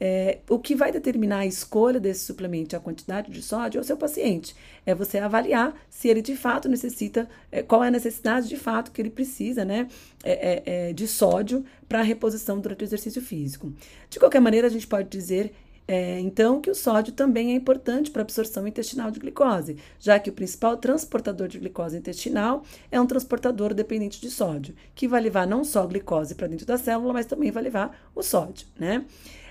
É, 0.03 0.39
o 0.49 0.59
que 0.59 0.75
vai 0.75 0.91
determinar 0.91 1.41
a 1.41 1.47
escolha 1.47 2.01
desse 2.01 2.25
suplemento 2.25 2.75
e 2.75 2.77
a 2.77 2.81
quantidade 2.81 3.31
de 3.31 3.43
sódio 3.43 3.79
é 3.79 3.81
o 3.83 3.85
seu 3.85 3.99
paciente. 3.99 4.57
É 4.87 4.95
você 4.95 5.19
avaliar 5.19 5.75
se 5.91 6.09
ele 6.09 6.23
de 6.23 6.35
fato 6.37 6.69
necessita, 6.71 7.29
é, 7.53 7.63
qual 7.63 7.85
é 7.85 7.89
a 7.89 7.91
necessidade 7.91 8.49
de 8.49 8.57
fato 8.57 8.93
que 8.93 9.03
ele 9.03 9.11
precisa, 9.11 9.63
né, 9.63 9.89
é, 10.25 10.33
é, 10.33 10.89
é 10.89 10.93
de 10.95 11.07
sódio 11.07 11.65
para 11.87 12.01
reposição 12.01 12.59
durante 12.59 12.83
o 12.83 12.87
exercício 12.87 13.21
físico. 13.21 13.73
De 14.09 14.19
qualquer 14.19 14.41
maneira, 14.41 14.69
a 14.69 14.71
gente 14.71 14.87
pode 14.87 15.09
dizer 15.11 15.53
é, 15.93 16.21
então, 16.21 16.61
que 16.61 16.71
o 16.71 16.75
sódio 16.75 17.13
também 17.13 17.51
é 17.51 17.55
importante 17.57 18.13
para 18.13 18.23
a 18.23 18.25
absorção 18.25 18.65
intestinal 18.65 19.11
de 19.11 19.19
glicose, 19.19 19.77
já 19.99 20.21
que 20.21 20.31
o 20.31 20.33
principal 20.33 20.77
transportador 20.77 21.49
de 21.49 21.59
glicose 21.59 21.99
intestinal 21.99 22.63
é 22.93 23.01
um 23.01 23.07
transportador 23.07 23.75
dependente 23.75 24.21
de 24.21 24.31
sódio, 24.31 24.73
que 24.95 25.09
vai 25.09 25.21
levar 25.21 25.49
não 25.49 25.65
só 25.65 25.83
a 25.83 25.87
glicose 25.87 26.37
para 26.37 26.47
dentro 26.47 26.65
da 26.65 26.79
célula, 26.79 27.13
mas 27.13 27.27
também 27.27 27.51
vai 27.51 27.65
levar 27.65 28.09
o 28.15 28.23
sódio, 28.23 28.69
né? 28.79 29.05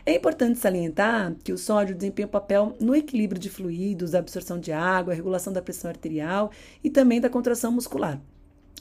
É 0.09 0.15
importante 0.15 0.57
salientar 0.57 1.35
que 1.43 1.53
o 1.53 1.57
sódio 1.57 1.95
desempenha 1.95 2.25
um 2.25 2.31
papel 2.31 2.75
no 2.79 2.95
equilíbrio 2.95 3.39
de 3.39 3.47
fluidos, 3.47 4.15
absorção 4.15 4.59
de 4.59 4.71
água, 4.71 5.13
regulação 5.13 5.53
da 5.53 5.61
pressão 5.61 5.87
arterial 5.87 6.49
e 6.83 6.89
também 6.89 7.21
da 7.21 7.29
contração 7.29 7.71
muscular. 7.71 8.19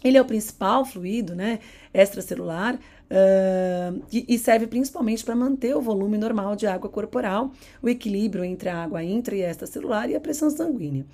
Ele 0.02 0.16
é 0.16 0.22
o 0.22 0.24
principal 0.24 0.86
fluido 0.86 1.34
né, 1.34 1.58
extracelular 1.92 2.76
uh, 2.76 4.02
e, 4.10 4.38
serve 4.38 4.66
principalmente 4.66 5.22
para 5.22 5.36
manter 5.36 5.76
o 5.76 5.82
volume 5.82 6.16
normal 6.16 6.56
de 6.56 6.66
água 6.66 6.88
corporal, 6.88 7.52
o 7.82 7.90
equilíbrio 7.90 8.42
entre 8.42 8.70
a 8.70 8.82
água 8.82 9.04
intra 9.04 9.36
e 9.36 9.42
extracelular 9.42 10.08
e 10.08 10.16
a 10.16 10.20
pressão 10.20 10.48
sanguínea. 10.48 11.04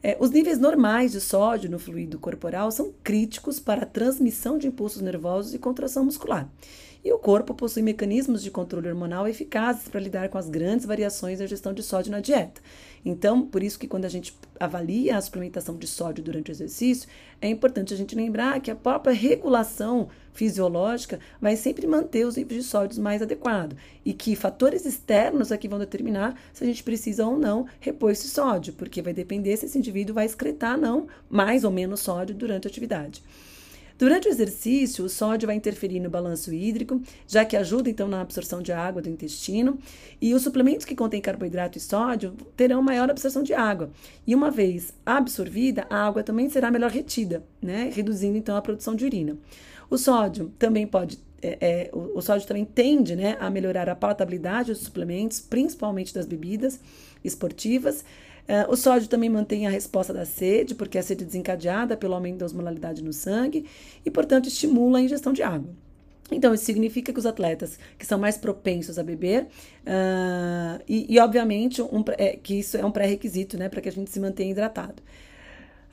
É, 0.00 0.16
os 0.20 0.30
níveis 0.30 0.60
normais 0.60 1.10
de 1.10 1.20
sódio 1.20 1.68
no 1.68 1.80
fluido 1.80 2.16
corporal 2.20 2.70
são 2.70 2.92
críticos 3.02 3.58
para 3.58 3.82
a 3.82 3.86
transmissão 3.86 4.56
de 4.56 4.68
impulsos 4.68 5.02
nervosos 5.02 5.52
e 5.52 5.58
contração 5.58 6.04
muscular. 6.04 6.48
E 7.04 7.12
o 7.12 7.18
corpo 7.18 7.54
possui 7.54 7.82
mecanismos 7.82 8.42
de 8.42 8.50
controle 8.50 8.88
hormonal 8.88 9.28
eficazes 9.28 9.88
para 9.88 10.00
lidar 10.00 10.28
com 10.28 10.36
as 10.36 10.48
grandes 10.48 10.84
variações 10.84 11.38
da 11.38 11.46
gestão 11.46 11.72
de 11.72 11.82
sódio 11.82 12.10
na 12.10 12.20
dieta. 12.20 12.60
Então, 13.04 13.46
por 13.46 13.62
isso 13.62 13.78
que 13.78 13.86
quando 13.86 14.04
a 14.04 14.08
gente 14.08 14.36
avalia 14.58 15.16
a 15.16 15.20
suplementação 15.20 15.76
de 15.76 15.86
sódio 15.86 16.24
durante 16.24 16.50
o 16.50 16.52
exercício, 16.52 17.08
é 17.40 17.48
importante 17.48 17.94
a 17.94 17.96
gente 17.96 18.16
lembrar 18.16 18.60
que 18.60 18.70
a 18.70 18.76
própria 18.76 19.14
regulação 19.14 20.08
fisiológica 20.32 21.20
vai 21.40 21.56
sempre 21.56 21.86
manter 21.86 22.26
os 22.26 22.36
níveis 22.36 22.64
de 22.64 22.68
sódio 22.68 23.00
mais 23.00 23.22
adequados 23.22 23.78
e 24.04 24.12
que 24.12 24.36
fatores 24.36 24.84
externos 24.84 25.52
aqui 25.52 25.68
vão 25.68 25.78
determinar 25.78 26.38
se 26.52 26.64
a 26.64 26.66
gente 26.66 26.82
precisa 26.82 27.26
ou 27.26 27.38
não 27.38 27.66
repor 27.80 28.10
esse 28.10 28.28
sódio, 28.28 28.72
porque 28.72 29.02
vai 29.02 29.12
depender 29.12 29.56
se 29.56 29.66
esse 29.66 29.78
indivíduo 29.78 30.14
vai 30.14 30.26
excretar 30.26 30.76
não 30.76 31.06
mais 31.30 31.62
ou 31.64 31.70
menos 31.70 32.00
sódio 32.00 32.34
durante 32.34 32.66
a 32.66 32.70
atividade. 32.70 33.22
Durante 33.98 34.28
o 34.28 34.30
exercício, 34.30 35.04
o 35.04 35.08
sódio 35.08 35.48
vai 35.48 35.56
interferir 35.56 35.98
no 35.98 36.08
balanço 36.08 36.54
hídrico, 36.54 37.02
já 37.26 37.44
que 37.44 37.56
ajuda 37.56 37.90
então 37.90 38.06
na 38.06 38.20
absorção 38.20 38.62
de 38.62 38.70
água 38.70 39.02
do 39.02 39.08
intestino, 39.08 39.76
e 40.20 40.32
os 40.34 40.42
suplementos 40.42 40.86
que 40.86 40.94
contêm 40.94 41.20
carboidrato 41.20 41.78
e 41.78 41.80
sódio 41.80 42.32
terão 42.56 42.80
maior 42.80 43.10
absorção 43.10 43.42
de 43.42 43.52
água. 43.52 43.90
E 44.24 44.36
uma 44.36 44.52
vez 44.52 44.94
absorvida, 45.04 45.84
a 45.90 46.06
água 46.06 46.22
também 46.22 46.48
será 46.48 46.70
melhor 46.70 46.92
retida, 46.92 47.44
né, 47.60 47.90
reduzindo 47.92 48.38
então 48.38 48.56
a 48.56 48.62
produção 48.62 48.94
de 48.94 49.04
urina. 49.04 49.36
O 49.90 49.98
sódio 49.98 50.52
também 50.56 50.86
pode 50.86 51.18
é, 51.40 51.58
é, 51.60 51.90
o, 51.92 52.18
o, 52.18 52.20
sódio 52.20 52.48
também 52.48 52.64
tende 52.64 53.14
né, 53.14 53.36
a 53.38 53.48
melhorar 53.48 53.88
a 53.88 53.94
palatabilidade 53.94 54.72
dos 54.72 54.82
suplementos, 54.82 55.38
principalmente 55.38 56.12
das 56.12 56.26
bebidas 56.26 56.80
esportivas, 57.24 58.04
Uh, 58.48 58.72
o 58.72 58.76
sódio 58.76 59.08
também 59.08 59.28
mantém 59.28 59.66
a 59.66 59.70
resposta 59.70 60.12
da 60.14 60.24
sede, 60.24 60.74
porque 60.74 60.96
a 60.96 61.02
sede 61.02 61.22
é 61.22 61.26
desencadeada 61.26 61.98
pelo 61.98 62.14
aumento 62.14 62.38
da 62.38 62.46
osmolaridade 62.46 63.04
no 63.04 63.12
sangue 63.12 63.66
e, 64.04 64.10
portanto, 64.10 64.48
estimula 64.48 64.98
a 64.98 65.02
ingestão 65.02 65.34
de 65.34 65.42
água. 65.42 65.70
Então, 66.30 66.54
isso 66.54 66.64
significa 66.64 67.12
que 67.12 67.18
os 67.18 67.26
atletas 67.26 67.78
que 67.98 68.06
são 68.06 68.18
mais 68.18 68.38
propensos 68.38 68.98
a 68.98 69.02
beber, 69.02 69.44
uh, 69.86 70.82
e, 70.88 71.14
e, 71.14 71.18
obviamente, 71.18 71.82
um, 71.82 72.02
é, 72.16 72.36
que 72.36 72.58
isso 72.58 72.76
é 72.76 72.84
um 72.84 72.90
pré-requisito 72.90 73.58
né, 73.58 73.68
para 73.68 73.80
que 73.80 73.88
a 73.88 73.92
gente 73.92 74.10
se 74.10 74.20
mantenha 74.20 74.50
hidratado. 74.50 75.02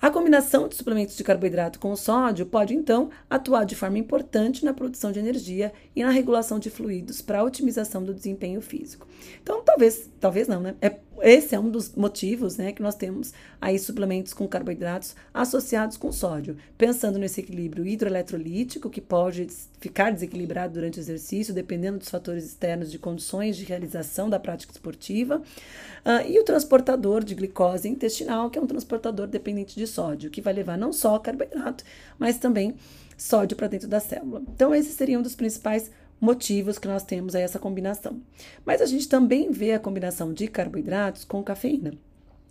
A 0.01 0.11
combinação 0.11 0.67
de 0.67 0.75
suplementos 0.75 1.15
de 1.15 1.23
carboidrato 1.23 1.79
com 1.79 1.95
sódio 1.95 2.45
pode, 2.45 2.75
então, 2.75 3.09
atuar 3.29 3.65
de 3.65 3.75
forma 3.75 3.97
importante 3.97 4.63
na 4.63 4.73
produção 4.73 5.11
de 5.11 5.19
energia 5.19 5.73
e 5.95 6.03
na 6.03 6.09
regulação 6.09 6.59
de 6.59 6.69
fluidos 6.69 7.21
para 7.21 7.39
a 7.39 7.43
otimização 7.43 8.03
do 8.03 8.13
desempenho 8.13 8.61
físico. 8.61 9.07
Então, 9.41 9.63
talvez, 9.63 10.09
talvez 10.19 10.47
não, 10.47 10.59
né? 10.59 10.75
É, 10.81 10.99
esse 11.21 11.55
é 11.55 11.59
um 11.59 11.69
dos 11.69 11.93
motivos 11.95 12.57
né, 12.57 12.71
que 12.71 12.81
nós 12.81 12.95
temos 12.95 13.33
aí 13.59 13.79
suplementos 13.79 14.33
com 14.33 14.47
carboidratos 14.47 15.15
associados 15.33 15.97
com 15.97 16.11
sódio, 16.11 16.57
pensando 16.77 17.17
nesse 17.17 17.41
equilíbrio 17.41 17.85
hidroeletrolítico, 17.85 18.89
que 18.89 19.01
pode 19.01 19.47
ficar 19.79 20.11
desequilibrado 20.11 20.73
durante 20.73 20.99
o 20.99 21.01
exercício, 21.01 21.53
dependendo 21.53 21.99
dos 21.99 22.09
fatores 22.09 22.45
externos 22.45 22.91
de 22.91 22.99
condições 22.99 23.55
de 23.55 23.63
realização 23.63 24.29
da 24.29 24.39
prática 24.39 24.71
esportiva, 24.71 25.37
uh, 25.39 26.27
e 26.27 26.39
o 26.39 26.43
transportador 26.43 27.23
de 27.23 27.35
glicose 27.35 27.87
intestinal, 27.87 28.49
que 28.49 28.59
é 28.59 28.61
um 28.61 28.67
transportador 28.67 29.27
dependente 29.27 29.75
de 29.75 29.87
sódio, 29.87 30.29
que 30.29 30.41
vai 30.41 30.53
levar 30.53 30.77
não 30.77 30.91
só 30.91 31.17
carboidrato, 31.19 31.83
mas 32.19 32.37
também 32.37 32.75
sódio 33.17 33.55
para 33.55 33.67
dentro 33.67 33.87
da 33.87 33.99
célula. 33.99 34.41
Então, 34.53 34.73
esses 34.75 34.93
seriam 34.93 35.19
um 35.19 35.23
dos 35.23 35.35
principais 35.35 35.89
motivos 36.19 36.77
que 36.77 36.87
nós 36.87 37.03
temos 37.03 37.35
a 37.35 37.39
essa 37.39 37.59
combinação. 37.59 38.21
Mas 38.65 38.81
a 38.81 38.85
gente 38.85 39.07
também 39.07 39.51
vê 39.51 39.73
a 39.73 39.79
combinação 39.79 40.33
de 40.33 40.47
carboidratos 40.47 41.23
com 41.23 41.43
cafeína. 41.43 41.93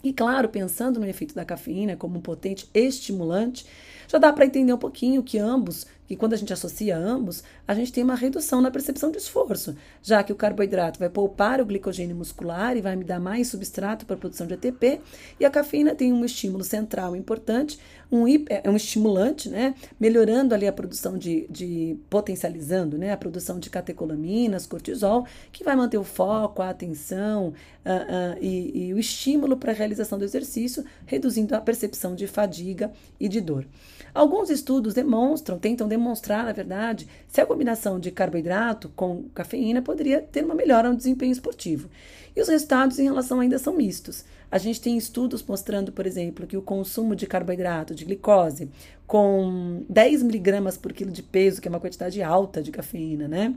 E 0.02 0.12
claro, 0.12 0.50
pensando 0.50 1.00
no 1.00 1.06
efeito 1.06 1.34
da 1.34 1.46
cafeína 1.46 1.96
como 1.96 2.18
um 2.18 2.22
potente 2.22 2.68
estimulante, 2.74 3.64
já 4.06 4.18
dá 4.18 4.30
para 4.32 4.44
entender 4.44 4.72
um 4.72 4.78
pouquinho 4.78 5.22
que 5.22 5.38
ambos 5.38 5.86
que 6.06 6.16
quando 6.16 6.34
a 6.34 6.36
gente 6.36 6.52
associa 6.52 6.96
ambos, 6.96 7.42
a 7.66 7.74
gente 7.74 7.92
tem 7.92 8.04
uma 8.04 8.14
redução 8.14 8.60
na 8.60 8.70
percepção 8.70 9.10
de 9.10 9.18
esforço, 9.18 9.74
já 10.02 10.22
que 10.22 10.32
o 10.32 10.36
carboidrato 10.36 10.98
vai 10.98 11.08
poupar 11.08 11.60
o 11.60 11.66
glicogênio 11.66 12.14
muscular 12.14 12.76
e 12.76 12.80
vai 12.80 12.94
me 12.96 13.04
dar 13.04 13.18
mais 13.18 13.48
substrato 13.48 14.04
para 14.04 14.16
a 14.16 14.18
produção 14.18 14.46
de 14.46 14.54
ATP, 14.54 15.00
e 15.40 15.44
a 15.44 15.50
cafeína 15.50 15.94
tem 15.94 16.12
um 16.12 16.24
estímulo 16.24 16.62
central 16.62 17.16
importante, 17.16 17.78
um, 18.12 18.26
é 18.48 18.68
um 18.68 18.76
estimulante, 18.76 19.48
né, 19.48 19.74
melhorando 19.98 20.54
ali 20.54 20.66
a 20.66 20.72
produção 20.72 21.18
de, 21.18 21.46
de 21.50 21.96
potencializando, 22.08 22.96
né, 22.98 23.12
a 23.12 23.16
produção 23.16 23.58
de 23.58 23.70
catecolaminas, 23.70 24.66
cortisol, 24.66 25.26
que 25.50 25.64
vai 25.64 25.74
manter 25.74 25.98
o 25.98 26.04
foco, 26.04 26.62
a 26.62 26.70
atenção 26.70 27.48
uh, 27.48 27.52
uh, 27.52 28.38
e, 28.40 28.88
e 28.88 28.94
o 28.94 28.98
estímulo 28.98 29.56
para 29.56 29.72
a 29.72 29.74
realização 29.74 30.18
do 30.18 30.24
exercício, 30.24 30.84
reduzindo 31.06 31.54
a 31.54 31.60
percepção 31.60 32.14
de 32.14 32.26
fadiga 32.26 32.92
e 33.18 33.28
de 33.28 33.40
dor. 33.40 33.66
Alguns 34.14 34.48
estudos 34.48 34.94
demonstram, 34.94 35.58
tentam 35.58 35.88
demonstrar, 35.96 36.44
na 36.44 36.52
verdade, 36.52 37.08
se 37.28 37.40
a 37.40 37.46
combinação 37.46 38.00
de 38.00 38.10
carboidrato 38.10 38.88
com 38.96 39.24
cafeína 39.34 39.80
poderia 39.80 40.20
ter 40.20 40.44
uma 40.44 40.54
melhora 40.54 40.90
no 40.90 40.96
desempenho 40.96 41.32
esportivo. 41.32 41.88
E 42.36 42.40
os 42.40 42.48
resultados 42.48 42.98
em 42.98 43.04
relação 43.04 43.40
ainda 43.40 43.58
são 43.58 43.76
mistos. 43.76 44.24
A 44.50 44.58
gente 44.58 44.80
tem 44.80 44.96
estudos 44.96 45.42
mostrando, 45.42 45.92
por 45.92 46.06
exemplo, 46.06 46.46
que 46.46 46.56
o 46.56 46.62
consumo 46.62 47.14
de 47.14 47.26
carboidrato, 47.26 47.94
de 47.94 48.04
glicose, 48.04 48.68
com 49.06 49.84
10 49.88 50.22
miligramas 50.22 50.76
por 50.76 50.92
quilo 50.92 51.10
de 51.10 51.22
peso, 51.22 51.60
que 51.60 51.68
é 51.68 51.70
uma 51.70 51.80
quantidade 51.80 52.22
alta 52.22 52.62
de 52.62 52.70
cafeína, 52.70 53.28
né? 53.28 53.54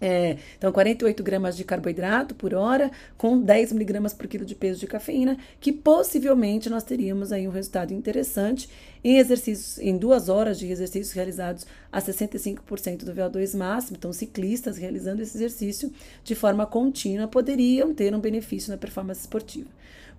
É, 0.00 0.36
então, 0.56 0.70
48 0.72 1.22
gramas 1.22 1.56
de 1.56 1.64
carboidrato 1.64 2.34
por 2.34 2.54
hora, 2.54 2.90
com 3.16 3.40
10 3.40 3.72
miligramas 3.72 4.14
por 4.14 4.26
quilo 4.26 4.44
de 4.44 4.54
peso 4.54 4.78
de 4.78 4.86
cafeína, 4.86 5.36
que 5.60 5.72
possivelmente 5.72 6.70
nós 6.70 6.84
teríamos 6.84 7.32
aí 7.32 7.48
um 7.48 7.50
resultado 7.50 7.92
interessante 7.92 8.68
em 9.02 9.18
exercícios, 9.18 9.78
em 9.78 9.96
duas 9.96 10.28
horas 10.28 10.58
de 10.58 10.70
exercícios 10.70 11.12
realizados 11.12 11.66
a 11.90 12.00
65% 12.00 13.04
do 13.04 13.12
VO2 13.12 13.56
máximo. 13.56 13.96
Então, 13.98 14.12
ciclistas 14.12 14.76
realizando 14.76 15.22
esse 15.22 15.36
exercício 15.36 15.92
de 16.22 16.34
forma 16.34 16.66
contínua 16.66 17.26
poderiam 17.26 17.92
ter 17.94 18.14
um 18.14 18.20
benefício 18.20 18.70
na 18.70 18.76
performance 18.76 19.20
esportiva. 19.20 19.68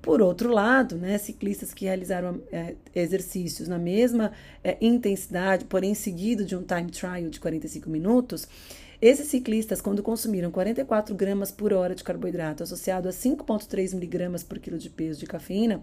Por 0.02 0.22
outro 0.22 0.50
lado, 0.50 0.96
né, 0.96 1.18
ciclistas 1.18 1.74
que 1.74 1.84
realizaram 1.84 2.42
é, 2.54 2.76
exercícios 2.96 3.68
na 3.68 3.78
mesma 3.78 4.32
é, 4.64 4.78
intensidade, 4.80 5.66
porém 5.66 5.94
seguido 5.94 6.46
de 6.46 6.56
um 6.56 6.64
time 6.64 6.90
trial 6.90 7.30
de 7.30 7.38
45 7.38 7.90
minutos, 7.90 8.48
esses 9.02 9.28
ciclistas, 9.28 9.82
quando 9.82 10.04
consumiram 10.04 10.52
44 10.52 11.16
gramas 11.16 11.52
por 11.52 11.72
hora 11.72 11.96
de 11.96 12.04
carboidrato 12.04 12.64
associado 12.64 13.08
a 13.08 13.12
5,3 13.12 13.94
miligramas 13.94 14.44
por 14.44 14.60
quilo 14.60 14.78
de 14.78 14.90
peso 14.90 15.22
de 15.22 15.26
cafeína, 15.26 15.82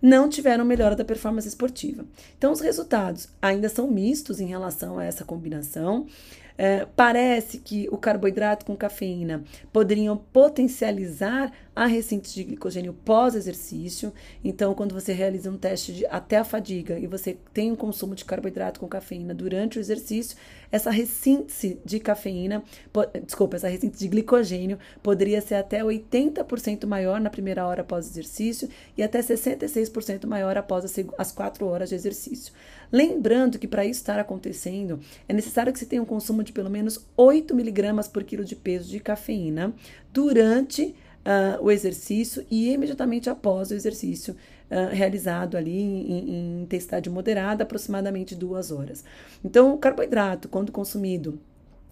não 0.00 0.28
tiveram 0.28 0.64
melhora 0.64 0.94
da 0.94 1.04
performance 1.04 1.48
esportiva. 1.48 2.04
Então, 2.38 2.52
os 2.52 2.60
resultados 2.60 3.28
ainda 3.40 3.68
são 3.68 3.90
mistos 3.90 4.40
em 4.40 4.46
relação 4.46 4.98
a 4.98 5.04
essa 5.04 5.24
combinação. 5.24 6.06
É, 6.56 6.86
parece 6.96 7.58
que 7.58 7.88
o 7.90 7.96
carboidrato 7.96 8.64
com 8.64 8.76
cafeína 8.76 9.42
poderiam 9.72 10.16
potencializar 10.16 11.52
a 11.74 11.86
ressíntese 11.86 12.34
de 12.34 12.44
glicogênio 12.44 12.92
pós-exercício. 12.92 14.12
Então, 14.44 14.74
quando 14.74 14.92
você 14.92 15.12
realiza 15.12 15.50
um 15.50 15.56
teste 15.56 15.92
de, 15.92 16.06
até 16.06 16.36
a 16.36 16.44
fadiga 16.44 16.98
e 16.98 17.06
você 17.06 17.36
tem 17.52 17.72
um 17.72 17.76
consumo 17.76 18.14
de 18.14 18.24
carboidrato 18.24 18.78
com 18.78 18.86
cafeína 18.86 19.34
durante 19.34 19.78
o 19.78 19.80
exercício, 19.80 20.36
essa 20.70 20.90
ressíntese 20.90 21.80
de 21.84 21.98
cafeína, 21.98 22.62
po, 22.92 23.00
desculpa, 23.24 23.56
essa 23.56 23.68
ressíntese 23.68 24.04
de 24.04 24.08
glicogênio 24.08 24.78
poderia 25.02 25.40
ser 25.40 25.54
até 25.54 25.82
80% 25.82 26.86
maior 26.86 27.20
na 27.20 27.30
primeira 27.30 27.66
hora 27.66 27.80
após 27.80 28.06
exercício 28.06 28.68
e 28.96 29.02
até 29.02 29.20
66% 29.20 30.26
maior 30.26 30.56
após 30.58 30.84
as, 30.84 30.94
as 31.16 31.32
4 31.32 31.66
horas 31.66 31.88
de 31.88 31.94
exercício. 31.94 32.52
Lembrando 32.92 33.58
que 33.58 33.66
para 33.66 33.86
isso 33.86 34.00
estar 34.00 34.18
acontecendo, 34.18 35.00
é 35.26 35.32
necessário 35.32 35.72
que 35.72 35.78
você 35.78 35.86
tenha 35.86 36.02
um 36.02 36.06
consumo 36.06 36.44
de 36.44 36.52
pelo 36.52 36.68
menos 36.68 37.06
8 37.16 37.54
miligramas 37.54 38.06
por 38.06 38.22
quilo 38.22 38.44
de 38.44 38.54
peso 38.54 38.90
de 38.90 39.00
cafeína 39.00 39.72
durante 40.12 40.94
uh, 41.24 41.62
o 41.62 41.70
exercício 41.70 42.44
e 42.50 42.70
imediatamente 42.70 43.30
após 43.30 43.70
o 43.70 43.74
exercício 43.74 44.36
uh, 44.70 44.94
realizado 44.94 45.56
ali 45.56 45.78
em, 45.80 46.28
em 46.28 46.62
intensidade 46.62 47.08
moderada, 47.08 47.62
aproximadamente 47.62 48.34
duas 48.34 48.70
horas. 48.70 49.04
Então, 49.42 49.72
o 49.72 49.78
carboidrato, 49.78 50.48
quando 50.48 50.70
consumido 50.70 51.40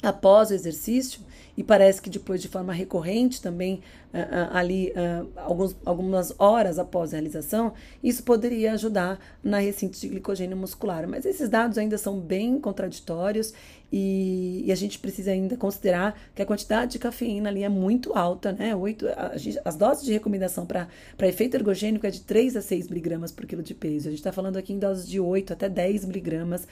após 0.02 0.50
o 0.50 0.54
exercício, 0.54 1.20
e 1.56 1.62
parece 1.62 2.00
que 2.00 2.08
depois 2.08 2.40
de 2.40 2.48
forma 2.48 2.72
recorrente 2.72 3.42
também 3.42 3.82
uh, 4.14 4.48
ali 4.56 4.92
uh, 4.92 5.28
alguns, 5.36 5.76
algumas 5.84 6.34
horas 6.38 6.78
após 6.78 7.12
a 7.12 7.16
realização, 7.16 7.74
isso 8.02 8.22
poderia 8.22 8.72
ajudar 8.72 9.18
na 9.42 9.58
ressíntese 9.58 10.02
de 10.02 10.08
glicogênio 10.08 10.56
muscular. 10.56 11.06
Mas 11.06 11.26
esses 11.26 11.50
dados 11.50 11.76
ainda 11.76 11.98
são 11.98 12.18
bem 12.18 12.58
contraditórios 12.58 13.52
e, 13.92 14.62
e, 14.64 14.72
a 14.72 14.74
gente 14.74 14.98
precisa 15.00 15.32
ainda 15.32 15.56
considerar 15.56 16.18
que 16.34 16.40
a 16.40 16.46
quantidade 16.46 16.92
de 16.92 16.98
cafeína 16.98 17.50
ali 17.50 17.64
é 17.64 17.68
muito 17.68 18.16
alta, 18.16 18.52
né? 18.52 18.74
8, 18.74 19.08
a, 19.08 19.32
as 19.64 19.76
doses 19.76 20.04
de 20.04 20.12
recomendação 20.12 20.64
para 20.64 20.88
efeito 21.22 21.56
ergogênico 21.56 22.06
é 22.06 22.10
de 22.10 22.20
3 22.20 22.56
a 22.56 22.62
6 22.62 22.88
miligramas 22.88 23.32
por 23.32 23.46
quilo 23.46 23.62
de 23.62 23.74
peso. 23.74 24.06
A 24.06 24.10
gente 24.10 24.20
está 24.20 24.32
falando 24.32 24.56
aqui 24.56 24.72
em 24.72 24.78
doses 24.78 25.08
de 25.08 25.18
8 25.18 25.52
até 25.52 25.68
10 25.68 26.04
miligramas 26.04 26.66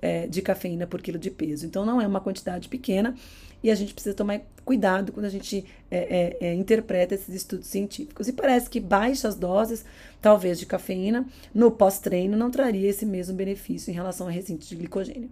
é, 0.00 0.26
de 0.26 0.42
cafeína 0.42 0.86
por 0.86 1.00
quilo 1.00 1.18
de 1.18 1.30
peso. 1.30 1.66
Então 1.66 1.84
não 1.84 2.00
é 2.00 2.06
uma 2.06 2.20
quantidade 2.20 2.68
pequena 2.68 3.14
e 3.62 3.70
a 3.70 3.74
gente 3.74 3.92
precisa 3.92 4.14
tomar 4.14 4.40
cuidado 4.64 5.12
quando 5.12 5.26
a 5.26 5.30
gente 5.30 5.64
é, 5.90 6.36
é, 6.40 6.46
é 6.48 6.54
interpreta 6.54 7.14
esses 7.14 7.34
estudos 7.34 7.66
científicos. 7.66 8.28
E 8.28 8.32
parece 8.32 8.70
que 8.70 8.80
baixas 8.80 9.34
doses, 9.34 9.84
talvez 10.20 10.58
de 10.58 10.66
cafeína, 10.66 11.26
no 11.54 11.70
pós-treino 11.70 12.36
não 12.36 12.50
traria 12.50 12.88
esse 12.88 13.04
mesmo 13.04 13.34
benefício 13.34 13.90
em 13.90 13.94
relação 13.94 14.28
a 14.28 14.30
recinto 14.30 14.66
de 14.66 14.76
glicogênio. 14.76 15.30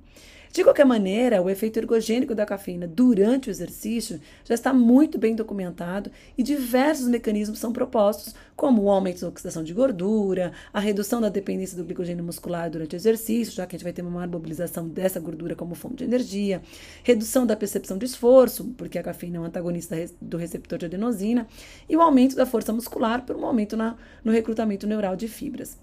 De 0.52 0.64
qualquer 0.64 0.86
maneira, 0.86 1.42
o 1.42 1.50
efeito 1.50 1.78
ergogênico 1.78 2.34
da 2.34 2.46
cafeína 2.46 2.86
durante 2.86 3.48
o 3.48 3.50
exercício 3.50 4.20
já 4.44 4.54
está 4.54 4.72
muito 4.72 5.18
bem 5.18 5.34
documentado 5.34 6.10
e 6.36 6.42
diversos 6.42 7.06
mecanismos 7.06 7.58
são 7.58 7.72
propostos, 7.72 8.34
como 8.56 8.82
o 8.82 8.90
aumento 8.90 9.20
da 9.20 9.28
oxidação 9.28 9.62
de 9.62 9.74
gordura, 9.74 10.52
a 10.72 10.80
redução 10.80 11.20
da 11.20 11.28
dependência 11.28 11.76
do 11.76 11.84
glicogênio 11.84 12.24
muscular 12.24 12.70
durante 12.70 12.94
o 12.94 12.96
exercício, 12.96 13.54
já 13.54 13.66
que 13.66 13.76
a 13.76 13.78
gente 13.78 13.84
vai 13.84 13.92
ter 13.92 14.02
uma 14.02 14.10
maior 14.10 14.28
mobilização 14.28 14.88
dessa 14.88 15.20
gordura 15.20 15.54
como 15.54 15.74
fonte 15.74 15.98
de 15.98 16.04
energia, 16.04 16.62
redução 17.04 17.46
da 17.46 17.54
percepção 17.54 17.98
de 17.98 18.06
esforço, 18.06 18.64
porque 18.76 18.98
a 18.98 19.02
cafeína 19.02 19.36
é 19.36 19.40
um 19.40 19.44
antagonista 19.44 19.96
do 20.20 20.36
receptor 20.36 20.78
de 20.78 20.86
adenosina, 20.86 21.46
e 21.88 21.96
o 21.96 22.00
aumento 22.00 22.34
da 22.34 22.46
força 22.46 22.72
muscular 22.72 23.24
por 23.24 23.36
um 23.36 23.44
aumento 23.44 23.76
na, 23.76 23.96
no 24.24 24.32
recrutamento 24.32 24.86
neural 24.86 25.14
de 25.14 25.28
fibras. 25.28 25.78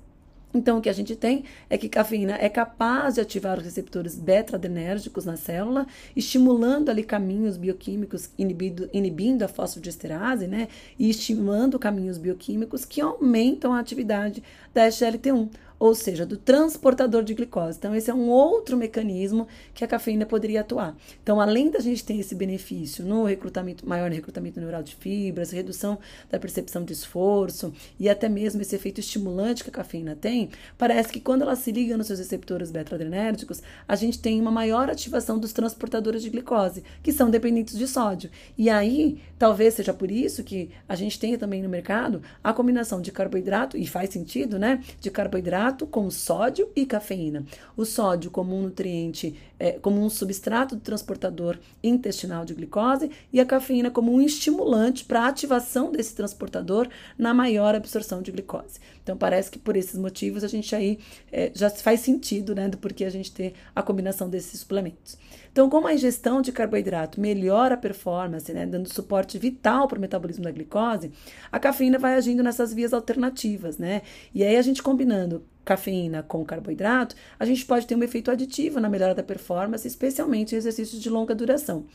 Então, 0.55 0.77
o 0.77 0.81
que 0.81 0.88
a 0.88 0.93
gente 0.93 1.17
tem 1.17 1.43
é 1.69 1.77
que 1.77 1.89
cafeína 1.89 2.38
é 2.39 2.47
capaz 2.47 3.15
de 3.15 3.21
ativar 3.21 3.57
os 3.57 3.63
receptores 3.65 4.17
beta-adrenérgicos 4.17 5.25
na 5.25 5.35
célula, 5.35 5.85
estimulando 6.15 6.89
ali 6.89 7.03
caminhos 7.03 7.57
bioquímicos, 7.57 8.29
inibindo, 8.38 8.89
inibindo 8.93 9.43
a 9.43 9.50
fosfodiesterase, 9.50 10.47
né? 10.47 10.69
E 10.97 11.09
estimulando 11.09 11.77
caminhos 11.77 12.17
bioquímicos 12.17 12.85
que 12.85 13.01
aumentam 13.01 13.74
a 13.74 13.79
atividade 13.79 14.41
da 14.74 14.88
SGLT1 14.88 15.50
ou 15.79 15.94
seja, 15.94 16.25
do 16.25 16.38
transportador 16.38 17.24
de 17.24 17.34
glicose. 17.34 17.77
Então, 17.77 17.96
esse 17.96 18.10
é 18.10 18.13
um 18.13 18.29
outro 18.29 18.77
mecanismo 18.77 19.48
que 19.74 19.84
a 19.84 19.88
cafeína 19.88 20.25
poderia 20.25 20.62
atuar. 20.62 20.96
Então, 21.22 21.39
além 21.39 21.70
da 21.70 21.79
gente 21.79 22.03
ter 22.03 22.15
esse 22.15 22.36
benefício 22.36 23.05
no 23.05 23.24
recrutamento, 23.24 23.88
maior 23.88 24.10
recrutamento 24.12 24.60
neural 24.60 24.84
de 24.84 24.96
fibras, 24.96 25.51
redução 25.51 25.98
da 26.29 26.39
percepção 26.39 26.84
de 26.84 26.94
esforço 26.94 27.74
e 28.00 28.10
até 28.10 28.29
mesmo 28.29 28.62
esse 28.62 28.75
efeito 28.75 29.00
estimulante 29.00 29.63
que 29.63 29.70
a 29.70 29.74
cafeína 29.74 30.15
tem, 30.15 30.50
parece 30.77 31.10
que 31.10 31.20
quando 31.20 31.41
ela 31.41 31.55
se 31.55 31.72
liga 31.72 31.98
nos 31.98 32.08
seus 32.08 32.20
receptores 32.20 32.72
beta-adrenérgicos, 32.72 33.62
a 33.88 33.96
gente 33.96 34.20
tem 34.20 34.39
uma 34.39 34.51
maior 34.51 34.89
ativação 34.89 35.38
dos 35.38 35.53
transportadores 35.53 36.22
de 36.22 36.29
glicose, 36.29 36.84
que 37.03 37.12
são 37.12 37.29
dependentes 37.29 37.77
de 37.77 37.88
sódio. 37.88 38.29
E 38.58 38.70
aí, 38.70 39.20
talvez 39.38 39.74
seja 39.74 39.94
por 39.94 40.10
isso 40.10 40.44
que 40.44 40.70
a 40.88 40.96
gente 40.96 41.20
tenha 41.20 41.38
também 41.38 41.62
no 41.62 41.70
mercado 41.70 42.22
a 42.44 42.53
combinação 42.53 43.01
de 43.01 43.12
carboidrato, 43.12 43.77
e 43.77 43.86
faz 43.88 44.10
sentido, 44.10 44.58
né? 44.58 44.84
De 45.00 45.10
carboidrato 45.10 45.75
com 45.84 46.10
sódio 46.12 46.70
e 46.75 46.86
cafeína. 46.86 47.44
O 47.75 47.84
sódio 47.84 48.32
como 48.32 48.55
um 48.55 48.62
nutriente, 48.62 49.36
é, 49.59 49.74
como 49.74 50.03
um 50.03 50.09
substrato 50.09 50.77
transportador 50.77 51.57
intestinal 51.83 52.45
de 52.45 52.53
glicose 52.53 53.09
e 53.31 53.39
a 53.39 53.45
cafeína 53.45 53.89
como 53.91 54.13
um 54.13 54.21
estimulante 54.21 55.05
para 55.05 55.21
a 55.21 55.27
ativação 55.27 55.91
desse 55.91 56.15
transportador 56.15 56.88
na 57.17 57.33
maior 57.33 57.75
absorção 57.75 58.21
de 58.21 58.31
glicose. 58.31 58.79
Então 59.03 59.17
parece 59.17 59.51
que 59.51 59.59
por 59.59 59.75
esses 59.75 59.97
motivos 59.97 60.43
a 60.43 60.47
gente 60.47 60.75
aí 60.75 61.00
é, 61.31 61.51
já 61.53 61.69
faz 61.69 62.01
sentido, 62.01 62.55
né, 62.55 62.67
do 62.67 62.77
porquê 62.77 63.05
a 63.05 63.09
gente 63.09 63.31
ter 63.31 63.53
a 63.75 63.81
combinação 63.81 64.29
desses 64.29 64.59
suplementos. 64.59 65.17
Então, 65.55 65.69
como 65.69 65.88
a 65.88 65.93
ingestão 65.93 66.41
de 66.41 66.51
carboidrato 66.51 67.21
melhora 67.21 67.75
a 67.75 67.77
performance, 67.77 68.51
né, 68.51 68.65
dando 68.65 68.91
suporte 68.91 69.38
vital 69.38 69.88
para 69.88 69.97
o 69.97 70.01
metabolismo 70.01 70.43
da 70.43 70.51
glicose, 70.51 71.13
a 71.50 71.57
cafeína 71.57 71.97
vai 71.97 72.15
agindo 72.15 72.43
nessas 72.43 72.74
vias 72.74 72.93
alternativas, 72.93 73.77
né? 73.77 74.01
E 74.33 74.43
aí 74.43 74.57
a 74.57 74.62
gente 74.62 74.83
combinando 74.83 75.45
cafeína 75.63 76.21
com 76.21 76.45
carboidrato, 76.45 77.15
a 77.39 77.45
gente 77.45 77.65
pode 77.65 77.88
ter 77.88 77.95
um 77.95 78.03
efeito 78.03 78.29
aditivo 78.29 78.79
na 78.79 78.89
melhora 78.89 79.15
da 79.15 79.24
performance, 79.24 79.44
especialmente 79.85 80.55
em 80.55 80.57
exercícios 80.57 81.01
de 81.01 81.09
longa 81.09 81.35
duração 81.35 81.85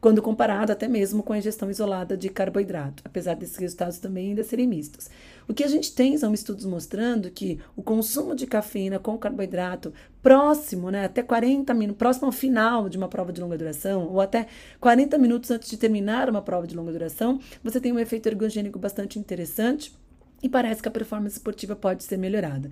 quando 0.00 0.22
comparado 0.22 0.70
até 0.70 0.86
mesmo 0.86 1.22
com 1.22 1.32
a 1.32 1.38
ingestão 1.38 1.70
isolada 1.70 2.16
de 2.16 2.28
carboidrato, 2.28 3.02
apesar 3.04 3.34
desses 3.34 3.56
resultados 3.56 3.98
também 3.98 4.28
ainda 4.28 4.44
serem 4.44 4.66
mistos. 4.66 5.08
O 5.48 5.54
que 5.54 5.64
a 5.64 5.68
gente 5.68 5.92
tem 5.92 6.16
são 6.16 6.32
estudos 6.32 6.64
mostrando 6.64 7.30
que 7.30 7.58
o 7.74 7.82
consumo 7.82 8.34
de 8.34 8.46
cafeína 8.46 8.98
com 8.98 9.18
carboidrato 9.18 9.92
próximo, 10.22 10.90
né, 10.90 11.04
até 11.04 11.22
40 11.22 11.74
minutos, 11.74 11.98
próximo 11.98 12.26
ao 12.26 12.32
final 12.32 12.88
de 12.88 12.96
uma 12.96 13.08
prova 13.08 13.32
de 13.32 13.40
longa 13.40 13.58
duração, 13.58 14.08
ou 14.08 14.20
até 14.20 14.46
40 14.80 15.18
minutos 15.18 15.50
antes 15.50 15.68
de 15.68 15.76
terminar 15.76 16.30
uma 16.30 16.42
prova 16.42 16.66
de 16.66 16.76
longa 16.76 16.92
duração, 16.92 17.40
você 17.62 17.80
tem 17.80 17.92
um 17.92 17.98
efeito 17.98 18.28
ergogênico 18.28 18.78
bastante 18.78 19.18
interessante 19.18 19.92
e 20.42 20.48
parece 20.48 20.80
que 20.80 20.88
a 20.88 20.90
performance 20.90 21.36
esportiva 21.36 21.74
pode 21.74 22.04
ser 22.04 22.16
melhorada. 22.16 22.70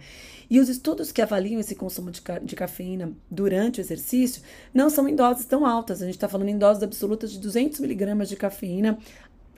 E 0.49 0.61
os 0.61 0.69
estudos 0.69 1.11
que 1.11 1.21
avaliam 1.21 1.59
esse 1.59 1.75
consumo 1.75 2.11
de, 2.11 2.23
ca 2.23 2.39
de 2.39 2.55
cafeína 2.55 3.13
durante 3.31 3.81
o 3.81 3.83
exercício 3.83 4.43
não 4.73 4.89
são 4.89 5.09
em 5.09 5.17
doses 5.17 5.47
tão 5.47 5.67
altas. 5.67 6.01
A 6.01 6.07
gente 6.07 6.15
está 6.15 6.29
falando 6.29 6.49
em 6.49 6.59
doses 6.59 6.83
absolutas 6.83 7.33
de 7.33 7.41
200 7.41 7.81
miligramas 7.81 8.29
de 8.29 8.37
cafeína 8.37 8.99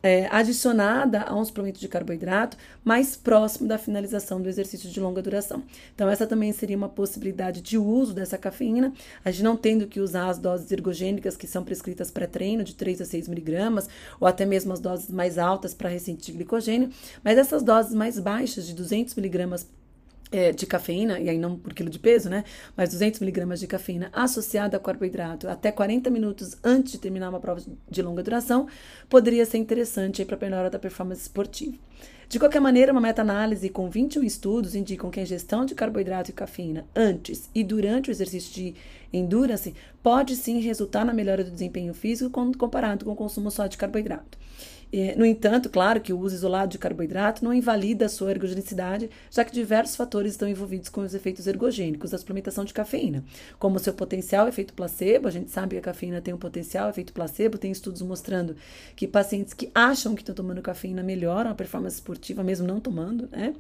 é, 0.03 0.27
adicionada 0.31 1.23
a 1.23 1.35
um 1.35 1.45
suplemento 1.45 1.81
de 1.81 1.89
carboidrato 1.89 2.57
mais 2.85 3.17
próximo 3.17 3.69
da 3.69 3.79
finalização 3.79 4.41
do 4.41 4.49
exercício 4.49 4.89
de 4.89 5.01
longa 5.01 5.23
duração. 5.23 5.63
Então, 5.95 6.09
essa 6.09 6.27
também 6.27 6.53
seria 6.53 6.77
uma 6.77 6.89
possibilidade 6.89 7.61
de 7.61 7.77
uso 7.77 8.15
dessa 8.15 8.39
cafeína, 8.39 8.93
a 9.25 9.31
gente 9.31 9.43
não 9.43 9.57
tendo 9.57 9.87
que 9.87 10.01
usar 10.01 10.29
as 10.29 10.39
doses 10.39 10.71
ergogênicas 10.71 11.37
que 11.37 11.47
são 11.47 11.65
prescritas 11.65 12.11
pré-treino, 12.11 12.65
de 12.65 12.75
3 12.75 13.01
a 13.01 13.05
6 13.05 13.29
miligramas, 13.29 13.89
ou 14.21 14.27
até 14.27 14.45
mesmo 14.45 14.73
as 14.73 14.81
doses 14.81 15.11
mais 15.11 15.39
altas 15.39 15.75
para 15.75 15.89
recente 15.89 16.27
de 16.27 16.33
glicogênio, 16.33 16.91
mas 17.23 17.39
essas 17.39 17.63
doses 17.63 17.95
mais 17.95 18.19
baixas, 18.19 18.67
de 18.67 18.75
200 18.75 19.15
miligramas 19.15 19.67
é, 20.31 20.53
de 20.53 20.67
cafeína, 20.67 21.19
e 21.19 21.29
aí 21.29 21.39
não 21.39 21.57
por 21.57 21.73
quilo 21.73 21.91
de 21.91 21.99
peso, 21.99 22.29
né? 22.29 22.45
Mas 22.77 22.91
200 22.91 23.21
miligramas 23.21 23.61
de 23.61 23.67
cafeína 23.67 24.11
associada 24.13 24.77
a 24.77 24.81
carboidrato 24.81 25.49
até 25.49 25.73
40 25.73 26.11
minutos 26.11 26.57
antes 26.63 26.93
de 26.93 26.99
terminar 26.99 27.31
uma 27.31 27.41
prova 27.41 27.63
de 27.91 28.03
longa 28.03 28.23
duração, 28.23 28.67
poderia 29.09 29.45
ser 29.45 29.59
interessante 29.59 30.25
para 30.25 30.37
a 30.37 30.41
melhora 30.41 30.71
da 30.71 30.79
performance 30.79 31.23
esportiva. 31.23 31.77
De 32.29 32.39
qualquer 32.39 32.61
maneira, 32.61 32.93
uma 32.93 33.01
meta-análise 33.01 33.71
com 33.71 33.89
21 33.89 34.23
estudos 34.23 34.75
indicam 34.75 35.11
que 35.11 35.19
a 35.19 35.23
ingestão 35.23 35.65
de 35.65 35.75
carboidrato 35.75 36.31
e 36.31 36.35
cafeína 36.35 36.87
antes 36.95 37.49
e 37.55 37.65
durante 37.65 38.11
o 38.11 38.13
exercício 38.13 38.53
de 38.53 38.75
endurance 39.11 39.75
pode 40.03 40.37
sim 40.37 40.61
resultar 40.61 41.07
na 41.07 41.15
melhora 41.15 41.43
do 41.43 41.51
desempenho 41.51 41.95
físico 41.95 42.29
quando 42.29 42.59
comparado 42.59 43.07
com 43.07 43.13
o 43.13 43.17
consumo 43.17 43.51
só 43.51 43.67
de 43.67 43.79
carboidrato. 43.79 44.37
No 45.17 45.27
entanto, 45.27 45.69
claro 45.69 46.01
que 46.01 46.13
o 46.13 46.19
uso 46.19 46.35
isolado 46.35 46.73
de 46.73 46.79
carboidrato 46.79 47.45
não 47.45 47.53
invalida 47.53 48.07
a 48.07 48.09
sua 48.09 48.31
ergogenicidade, 48.31 49.11
já 49.31 49.45
que 49.45 49.53
diversos 49.53 49.97
fatores 49.97 50.33
estão 50.33 50.49
envolvidos 50.49 50.89
com 50.89 51.03
os 51.03 51.15
efeitos 51.15 51.47
ergogênicos 51.47 52.13
da 52.13 52.19
suplementação 52.19 52.65
de 52.65 52.73
cafeína, 52.73 53.23
como 53.59 53.77
o 53.77 53.79
seu 53.79 53.93
potencial 53.93 54.49
efeito 54.49 54.73
placebo. 54.73 55.29
A 55.29 55.31
gente 55.31 55.51
sabe 55.51 55.75
que 55.75 55.79
a 55.79 55.83
cafeína 55.83 56.23
tem 56.23 56.33
um 56.33 56.39
potencial 56.39 56.89
efeito 56.89 57.13
placebo, 57.13 57.59
tem 57.59 57.71
estudos 57.71 58.01
mostrando 58.01 58.57
que 58.97 59.07
pacientes 59.07 59.53
que 59.53 59.71
acham 59.75 60.15
que 60.15 60.23
estão 60.23 60.35
tomando 60.35 60.63
cafeína 60.63 61.03
melhoram 61.03 61.51
a 61.51 61.55
performance 61.55 61.97
esportiva, 61.97 62.43
mesmo 62.43 62.67
não 62.67 62.81
tomando, 62.81 63.29
né? 63.31 63.55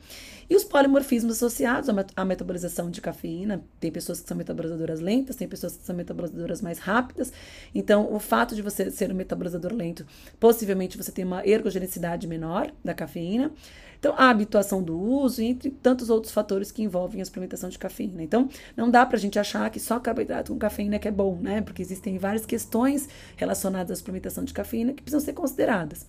E 0.48 0.56
os 0.56 0.64
polimorfismos 0.64 1.36
associados 1.36 1.90
à 2.16 2.24
metabolização 2.24 2.90
de 2.90 3.02
cafeína. 3.02 3.62
Tem 3.78 3.92
pessoas 3.92 4.20
que 4.20 4.28
são 4.28 4.36
metabolizadoras 4.36 4.98
lentas, 4.98 5.36
tem 5.36 5.46
pessoas 5.46 5.76
que 5.76 5.84
são 5.84 5.94
metabolizadoras 5.94 6.62
mais 6.62 6.78
rápidas. 6.78 7.30
Então, 7.74 8.10
o 8.12 8.18
fato 8.18 8.54
de 8.54 8.62
você 8.62 8.90
ser 8.90 9.12
um 9.12 9.14
metabolizador 9.14 9.74
lento, 9.74 10.06
possivelmente 10.40 10.96
você 10.96 11.12
tem 11.18 11.24
uma 11.24 11.44
ergogenicidade 11.44 12.28
menor 12.28 12.70
da 12.84 12.94
cafeína. 12.94 13.50
Então, 13.98 14.14
a 14.16 14.30
habituação 14.30 14.80
do 14.80 14.96
uso, 14.96 15.42
entre 15.42 15.68
tantos 15.68 16.10
outros 16.10 16.32
fatores 16.32 16.70
que 16.70 16.80
envolvem 16.80 17.20
a 17.20 17.24
suplementação 17.24 17.68
de 17.68 17.76
cafeína. 17.76 18.22
Então, 18.22 18.48
não 18.76 18.88
dá 18.88 19.04
para 19.04 19.16
a 19.16 19.20
gente 19.20 19.36
achar 19.36 19.68
que 19.68 19.80
só 19.80 19.98
carboidrato 19.98 20.52
com 20.52 20.58
cafeína 20.60 21.00
que 21.00 21.08
é 21.08 21.10
bom, 21.10 21.36
né? 21.40 21.60
Porque 21.60 21.82
existem 21.82 22.18
várias 22.18 22.46
questões 22.46 23.08
relacionadas 23.36 23.90
à 23.90 23.96
suplementação 23.96 24.44
de 24.44 24.54
cafeína 24.54 24.92
que 24.92 25.02
precisam 25.02 25.18
ser 25.18 25.32
consideradas. 25.32 26.06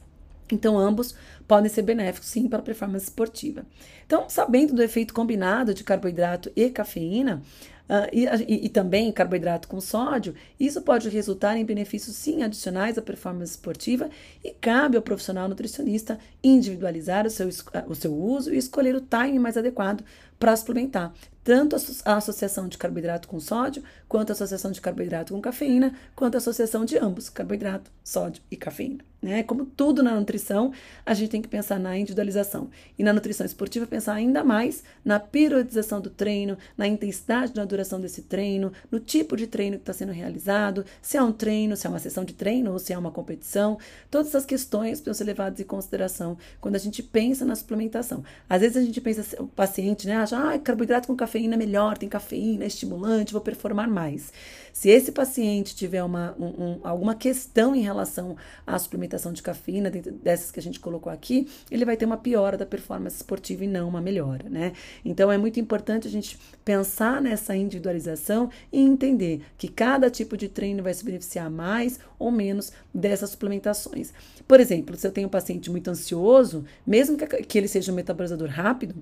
Então, 0.52 0.78
ambos 0.78 1.16
podem 1.48 1.70
ser 1.70 1.82
benéficos, 1.82 2.30
sim, 2.30 2.48
para 2.48 2.60
a 2.60 2.64
performance 2.64 3.06
esportiva. 3.06 3.66
Então, 4.06 4.30
sabendo 4.30 4.76
do 4.76 4.84
efeito 4.84 5.12
combinado 5.12 5.74
de 5.74 5.84
carboidrato 5.84 6.52
e 6.56 6.70
cafeína, 6.70 7.42
Uh, 7.90 8.06
e, 8.14 8.68
e, 8.68 8.70
também 8.70 9.12
carboidrato 9.12 9.68
com 9.68 9.82
sódio, 9.82 10.36
isso 10.60 10.80
pode 10.80 11.10
resultar 11.10 11.58
em 11.58 11.66
benefícios 11.66 12.16
sim 12.16 12.44
adicionais 12.44 13.00
à 13.00 13.02
performance 13.02 13.54
esportiva 13.54 14.12
e 14.44 14.52
cabe 14.52 14.96
ao 14.96 15.02
profissional 15.02 15.50
nutricionista 15.50 16.20
individualizar 16.44 17.26
o 17.26 17.32
seu, 17.32 17.50
o 17.88 17.96
seu 17.96 18.14
uso 18.14 18.54
e 18.54 18.58
escolher 18.60 18.96
o 18.96 19.02
time 19.02 19.40
mais 19.40 19.58
adequado 19.58 20.04
para 20.40 20.56
suplementar 20.56 21.12
tanto 21.44 21.76
a 22.06 22.18
associação 22.18 22.68
de 22.68 22.78
carboidrato 22.78 23.28
com 23.28 23.40
sódio, 23.40 23.84
quanto 24.08 24.30
a 24.30 24.34
associação 24.34 24.72
de 24.72 24.80
carboidrato 24.80 25.34
com 25.34 25.42
cafeína, 25.42 25.96
quanto 26.16 26.36
a 26.36 26.38
associação 26.38 26.86
de 26.86 26.96
ambos, 26.96 27.28
carboidrato, 27.28 27.90
sódio 28.04 28.44
e 28.52 28.56
cafeína. 28.56 29.09
Né? 29.22 29.44
Como 29.44 29.66
tudo 29.66 30.02
na 30.02 30.16
nutrição, 30.16 30.72
a 31.06 31.14
gente 31.14 31.30
tem 31.30 31.42
que 31.42 31.48
pensar 31.48 31.78
na 31.78 31.98
individualização. 31.98 32.70
E 32.98 33.04
na 33.04 33.12
nutrição 33.12 33.46
esportiva, 33.46 33.86
pensar 33.86 34.14
ainda 34.14 34.46
mais 34.46 34.82
na 35.04 35.20
periodização 35.20 36.00
do 36.00 36.10
treino, 36.10 36.58
na 36.78 36.88
intensidade 36.88 37.54
da 37.54 37.66
duração 37.66 38.00
desse 38.00 38.22
treino, 38.22 38.72
no 38.90 38.98
tipo 38.98 39.36
de 39.36 39.46
treino 39.46 39.76
que 39.76 39.82
está 39.82 39.92
sendo 39.92 40.14
realizado, 40.14 40.86
se 41.02 41.18
é 41.18 41.22
um 41.22 41.34
treino, 41.34 41.76
se 41.76 41.86
é 41.86 41.90
uma 41.90 42.00
sessão 42.00 42.24
de 42.24 42.34
treino 42.34 42.72
ou 42.72 42.80
se 42.80 42.94
é 42.94 42.98
uma 42.98 43.12
competição. 43.12 43.78
Todas 44.10 44.30
essas 44.30 44.46
questões 44.46 45.02
precisam 45.02 45.14
ser 45.14 45.24
levadas 45.26 45.60
em 45.60 45.66
consideração 45.66 46.38
quando 46.62 46.76
a 46.76 46.80
gente 46.80 47.04
pensa 47.04 47.44
na 47.44 47.56
suplementação. 47.56 48.24
Às 48.50 48.62
vezes 48.62 48.78
a 48.78 48.82
gente 48.82 49.02
pensa, 49.02 49.42
o 49.42 49.48
paciente 49.48 50.08
né, 50.08 50.16
acha, 50.16 50.38
ah, 50.38 50.58
carboidrato 50.58 51.08
com 51.08 51.16
cafeína 51.16 51.56
é 51.56 51.58
melhor, 51.58 51.98
tem 51.98 52.08
cafeína, 52.08 52.64
é 52.64 52.68
estimulante, 52.68 53.34
vou 53.34 53.42
performar 53.42 53.90
mais. 53.90 54.32
Se 54.72 54.90
esse 54.90 55.12
paciente 55.12 55.76
tiver 55.76 56.04
uma, 56.04 56.36
um, 56.40 56.46
um, 56.46 56.80
alguma 56.84 57.16
questão 57.16 57.76
em 57.76 57.82
relação 57.82 58.38
à 58.66 58.80
suplementação 58.80 59.09
de 59.34 59.42
cafeína, 59.42 59.90
dessas 59.90 60.52
que 60.52 60.60
a 60.60 60.64
gente 60.64 60.80
colocou 60.80 61.12
aqui, 61.12 61.48
ele 61.70 61.86
vai 61.86 61.98
ter 61.98 62.06
uma 62.06 62.18
piora 62.18 62.58
da 62.58 62.66
performance 62.66 63.18
esportiva 63.18 63.64
e 63.64 63.68
não 63.68 63.90
uma 63.90 64.02
melhora, 64.02 64.50
né? 64.50 64.74
Então 65.04 65.32
é 65.32 65.38
muito 65.38 65.60
importante 65.60 66.08
a 66.08 66.12
gente 66.12 66.38
pensar 66.64 67.22
nessa 67.22 67.56
individualização 67.56 68.50
e 68.72 68.80
entender 68.80 69.42
que 69.58 69.68
cada 69.68 70.10
tipo 70.10 70.38
de 70.38 70.48
treino 70.48 70.84
vai 70.84 70.94
se 70.94 71.04
beneficiar 71.04 71.50
mais 71.50 72.00
ou 72.18 72.32
menos 72.32 72.72
dessas 72.94 73.32
suplementações. 73.32 74.14
Por 74.48 74.60
exemplo, 74.60 74.96
se 74.96 75.06
eu 75.06 75.12
tenho 75.12 75.28
um 75.28 75.32
paciente 75.32 75.70
muito 75.70 75.90
ansioso, 75.90 76.66
mesmo 76.86 77.18
que 77.18 77.58
ele 77.58 77.68
seja 77.68 77.92
um 77.92 77.96
metabolizador 77.96 78.50
rápido, 78.50 78.96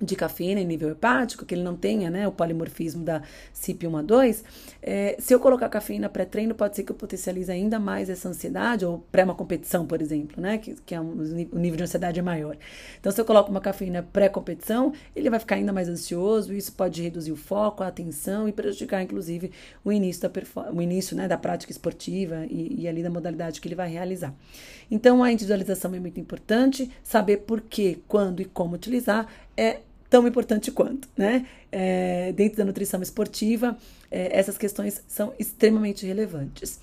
de 0.00 0.16
cafeína 0.16 0.60
em 0.60 0.66
nível 0.66 0.90
hepático, 0.90 1.44
que 1.44 1.54
ele 1.54 1.62
não 1.62 1.76
tenha 1.76 2.08
né, 2.08 2.26
o 2.26 2.32
polimorfismo 2.32 3.04
da 3.04 3.22
CYP1A2, 3.54 4.42
é, 4.82 5.16
se 5.18 5.34
eu 5.34 5.38
colocar 5.38 5.68
cafeína 5.68 6.08
pré-treino, 6.08 6.54
pode 6.54 6.74
ser 6.74 6.84
que 6.84 6.92
eu 6.92 6.96
potencialize 6.96 7.52
ainda 7.52 7.78
mais 7.78 8.08
essa 8.08 8.28
ansiedade, 8.28 8.86
ou 8.86 9.04
pré 9.12 9.24
uma 9.24 9.34
competição, 9.34 9.86
por 9.86 10.00
exemplo, 10.00 10.40
né, 10.40 10.56
que, 10.56 10.74
que 10.86 10.94
é 10.94 11.00
um, 11.00 11.12
o 11.52 11.58
nível 11.58 11.76
de 11.76 11.82
ansiedade 11.82 12.18
é 12.18 12.22
maior. 12.22 12.56
Então, 12.98 13.12
se 13.12 13.20
eu 13.20 13.24
coloco 13.26 13.50
uma 13.50 13.60
cafeína 13.60 14.02
pré-competição, 14.02 14.92
ele 15.14 15.28
vai 15.28 15.38
ficar 15.38 15.56
ainda 15.56 15.72
mais 15.72 15.88
ansioso, 15.88 16.54
isso 16.54 16.72
pode 16.72 17.02
reduzir 17.02 17.32
o 17.32 17.36
foco, 17.36 17.82
a 17.82 17.88
atenção 17.88 18.48
e 18.48 18.52
prejudicar, 18.52 19.02
inclusive, 19.02 19.52
o 19.84 19.92
início 19.92 20.22
da, 20.22 20.72
o 20.72 20.80
início, 20.80 21.14
né, 21.14 21.28
da 21.28 21.36
prática 21.36 21.70
esportiva 21.70 22.46
e, 22.48 22.82
e 22.82 22.88
ali 22.88 23.02
da 23.02 23.10
modalidade 23.10 23.60
que 23.60 23.68
ele 23.68 23.74
vai 23.74 23.90
realizar. 23.90 24.34
Então, 24.90 25.22
a 25.22 25.30
individualização 25.30 25.94
é 25.94 26.00
muito 26.00 26.18
importante, 26.18 26.90
saber 27.02 27.38
por 27.38 27.60
que, 27.60 28.02
quando 28.08 28.40
e 28.40 28.44
como 28.46 28.74
utilizar 28.74 29.28
é 29.56 29.80
tão 30.10 30.26
importante 30.26 30.72
quanto, 30.72 31.08
né? 31.16 31.46
É, 31.70 32.32
dentro 32.32 32.58
da 32.58 32.64
nutrição 32.64 33.00
esportiva, 33.00 33.78
é, 34.10 34.36
essas 34.36 34.58
questões 34.58 35.00
são 35.06 35.32
extremamente 35.38 36.04
relevantes. 36.04 36.80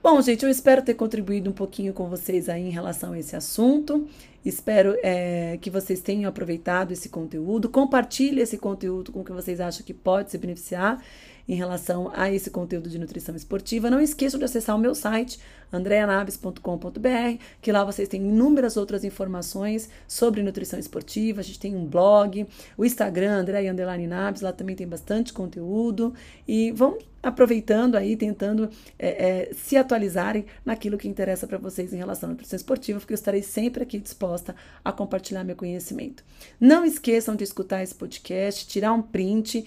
Bom, 0.00 0.20
gente, 0.22 0.44
eu 0.44 0.50
espero 0.50 0.82
ter 0.82 0.94
contribuído 0.94 1.50
um 1.50 1.52
pouquinho 1.52 1.92
com 1.92 2.08
vocês 2.08 2.48
aí 2.48 2.62
em 2.62 2.70
relação 2.70 3.12
a 3.12 3.18
esse 3.18 3.34
assunto. 3.34 4.06
Espero 4.44 4.94
é, 5.02 5.58
que 5.60 5.70
vocês 5.70 6.00
tenham 6.00 6.28
aproveitado 6.28 6.92
esse 6.92 7.08
conteúdo. 7.08 7.70
Compartilhe 7.70 8.40
esse 8.40 8.58
conteúdo 8.58 9.10
com 9.10 9.24
quem 9.24 9.34
vocês 9.34 9.60
acham 9.60 9.84
que 9.84 9.94
pode 9.94 10.30
se 10.30 10.38
beneficiar 10.38 11.02
em 11.48 11.54
relação 11.54 12.10
a 12.14 12.30
esse 12.30 12.50
conteúdo 12.50 12.88
de 12.88 12.98
nutrição 12.98 13.34
esportiva. 13.34 13.90
Não 13.90 14.00
esqueçam 14.00 14.38
de 14.38 14.44
acessar 14.44 14.74
o 14.74 14.78
meu 14.78 14.94
site, 14.94 15.38
andreanabes.com.br, 15.72 17.38
que 17.60 17.72
lá 17.72 17.84
vocês 17.84 18.08
têm 18.08 18.22
inúmeras 18.22 18.76
outras 18.76 19.04
informações 19.04 19.88
sobre 20.06 20.42
nutrição 20.42 20.78
esportiva. 20.78 21.40
A 21.40 21.44
gente 21.44 21.58
tem 21.58 21.74
um 21.74 21.86
blog, 21.86 22.46
o 22.76 22.84
Instagram, 22.84 23.40
Andréia 23.40 23.72
Nabes, 23.72 24.42
lá 24.42 24.52
também 24.52 24.76
tem 24.76 24.86
bastante 24.86 25.32
conteúdo. 25.32 26.14
E 26.46 26.72
vão 26.72 26.98
aproveitando 27.22 27.96
aí, 27.96 28.16
tentando 28.16 28.68
é, 28.98 29.08
é, 29.08 29.54
se 29.54 29.76
atualizarem 29.76 30.44
naquilo 30.64 30.98
que 30.98 31.08
interessa 31.08 31.46
para 31.46 31.58
vocês 31.58 31.92
em 31.92 31.96
relação 31.96 32.28
à 32.28 32.32
nutrição 32.32 32.56
esportiva, 32.56 33.00
porque 33.00 33.14
eu 33.14 33.16
estarei 33.16 33.42
sempre 33.42 33.82
aqui 33.82 33.98
disposta 33.98 34.54
a 34.84 34.92
compartilhar 34.92 35.42
meu 35.42 35.56
conhecimento. 35.56 36.22
Não 36.60 36.84
esqueçam 36.84 37.34
de 37.34 37.42
escutar 37.42 37.82
esse 37.82 37.94
podcast, 37.94 38.66
tirar 38.66 38.92
um 38.92 39.00
print, 39.00 39.66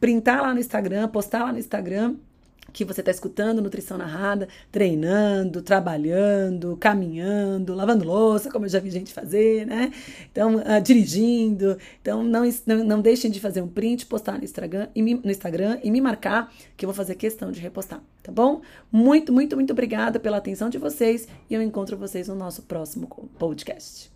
printar 0.00 0.42
lá 0.42 0.54
no 0.54 0.60
Instagram, 0.60 1.08
postar 1.08 1.44
lá 1.44 1.52
no 1.52 1.58
Instagram 1.58 2.16
que 2.72 2.84
você 2.84 3.00
está 3.00 3.10
escutando 3.10 3.60
Nutrição 3.60 3.98
Narrada, 3.98 4.48
treinando, 4.70 5.62
trabalhando, 5.62 6.76
caminhando, 6.76 7.74
lavando 7.74 8.04
louça, 8.04 8.50
como 8.50 8.64
eu 8.64 8.68
já 8.68 8.78
vi 8.78 8.90
gente 8.90 9.12
fazer, 9.12 9.66
né? 9.66 9.92
Então, 10.30 10.56
uh, 10.56 10.80
dirigindo. 10.82 11.76
Então, 12.00 12.22
não, 12.22 12.42
não, 12.84 13.00
deixem 13.00 13.30
de 13.30 13.40
fazer 13.40 13.60
um 13.60 13.68
print, 13.68 14.06
postar 14.06 14.38
no 14.38 14.44
Instagram, 14.44 14.88
e 14.94 15.02
me, 15.02 15.14
no 15.14 15.30
Instagram 15.30 15.78
e 15.82 15.90
me 15.90 16.00
marcar, 16.00 16.52
que 16.76 16.84
eu 16.84 16.88
vou 16.88 16.94
fazer 16.94 17.14
questão 17.14 17.50
de 17.50 17.60
repostar, 17.60 18.00
tá 18.22 18.32
bom? 18.32 18.60
Muito, 18.90 19.32
muito, 19.32 19.56
muito 19.56 19.72
obrigada 19.72 20.18
pela 20.18 20.36
atenção 20.36 20.70
de 20.70 20.78
vocês 20.78 21.28
e 21.48 21.54
eu 21.54 21.62
encontro 21.62 21.96
vocês 21.96 22.28
no 22.28 22.34
nosso 22.34 22.62
próximo 22.62 23.08
podcast. 23.38 24.10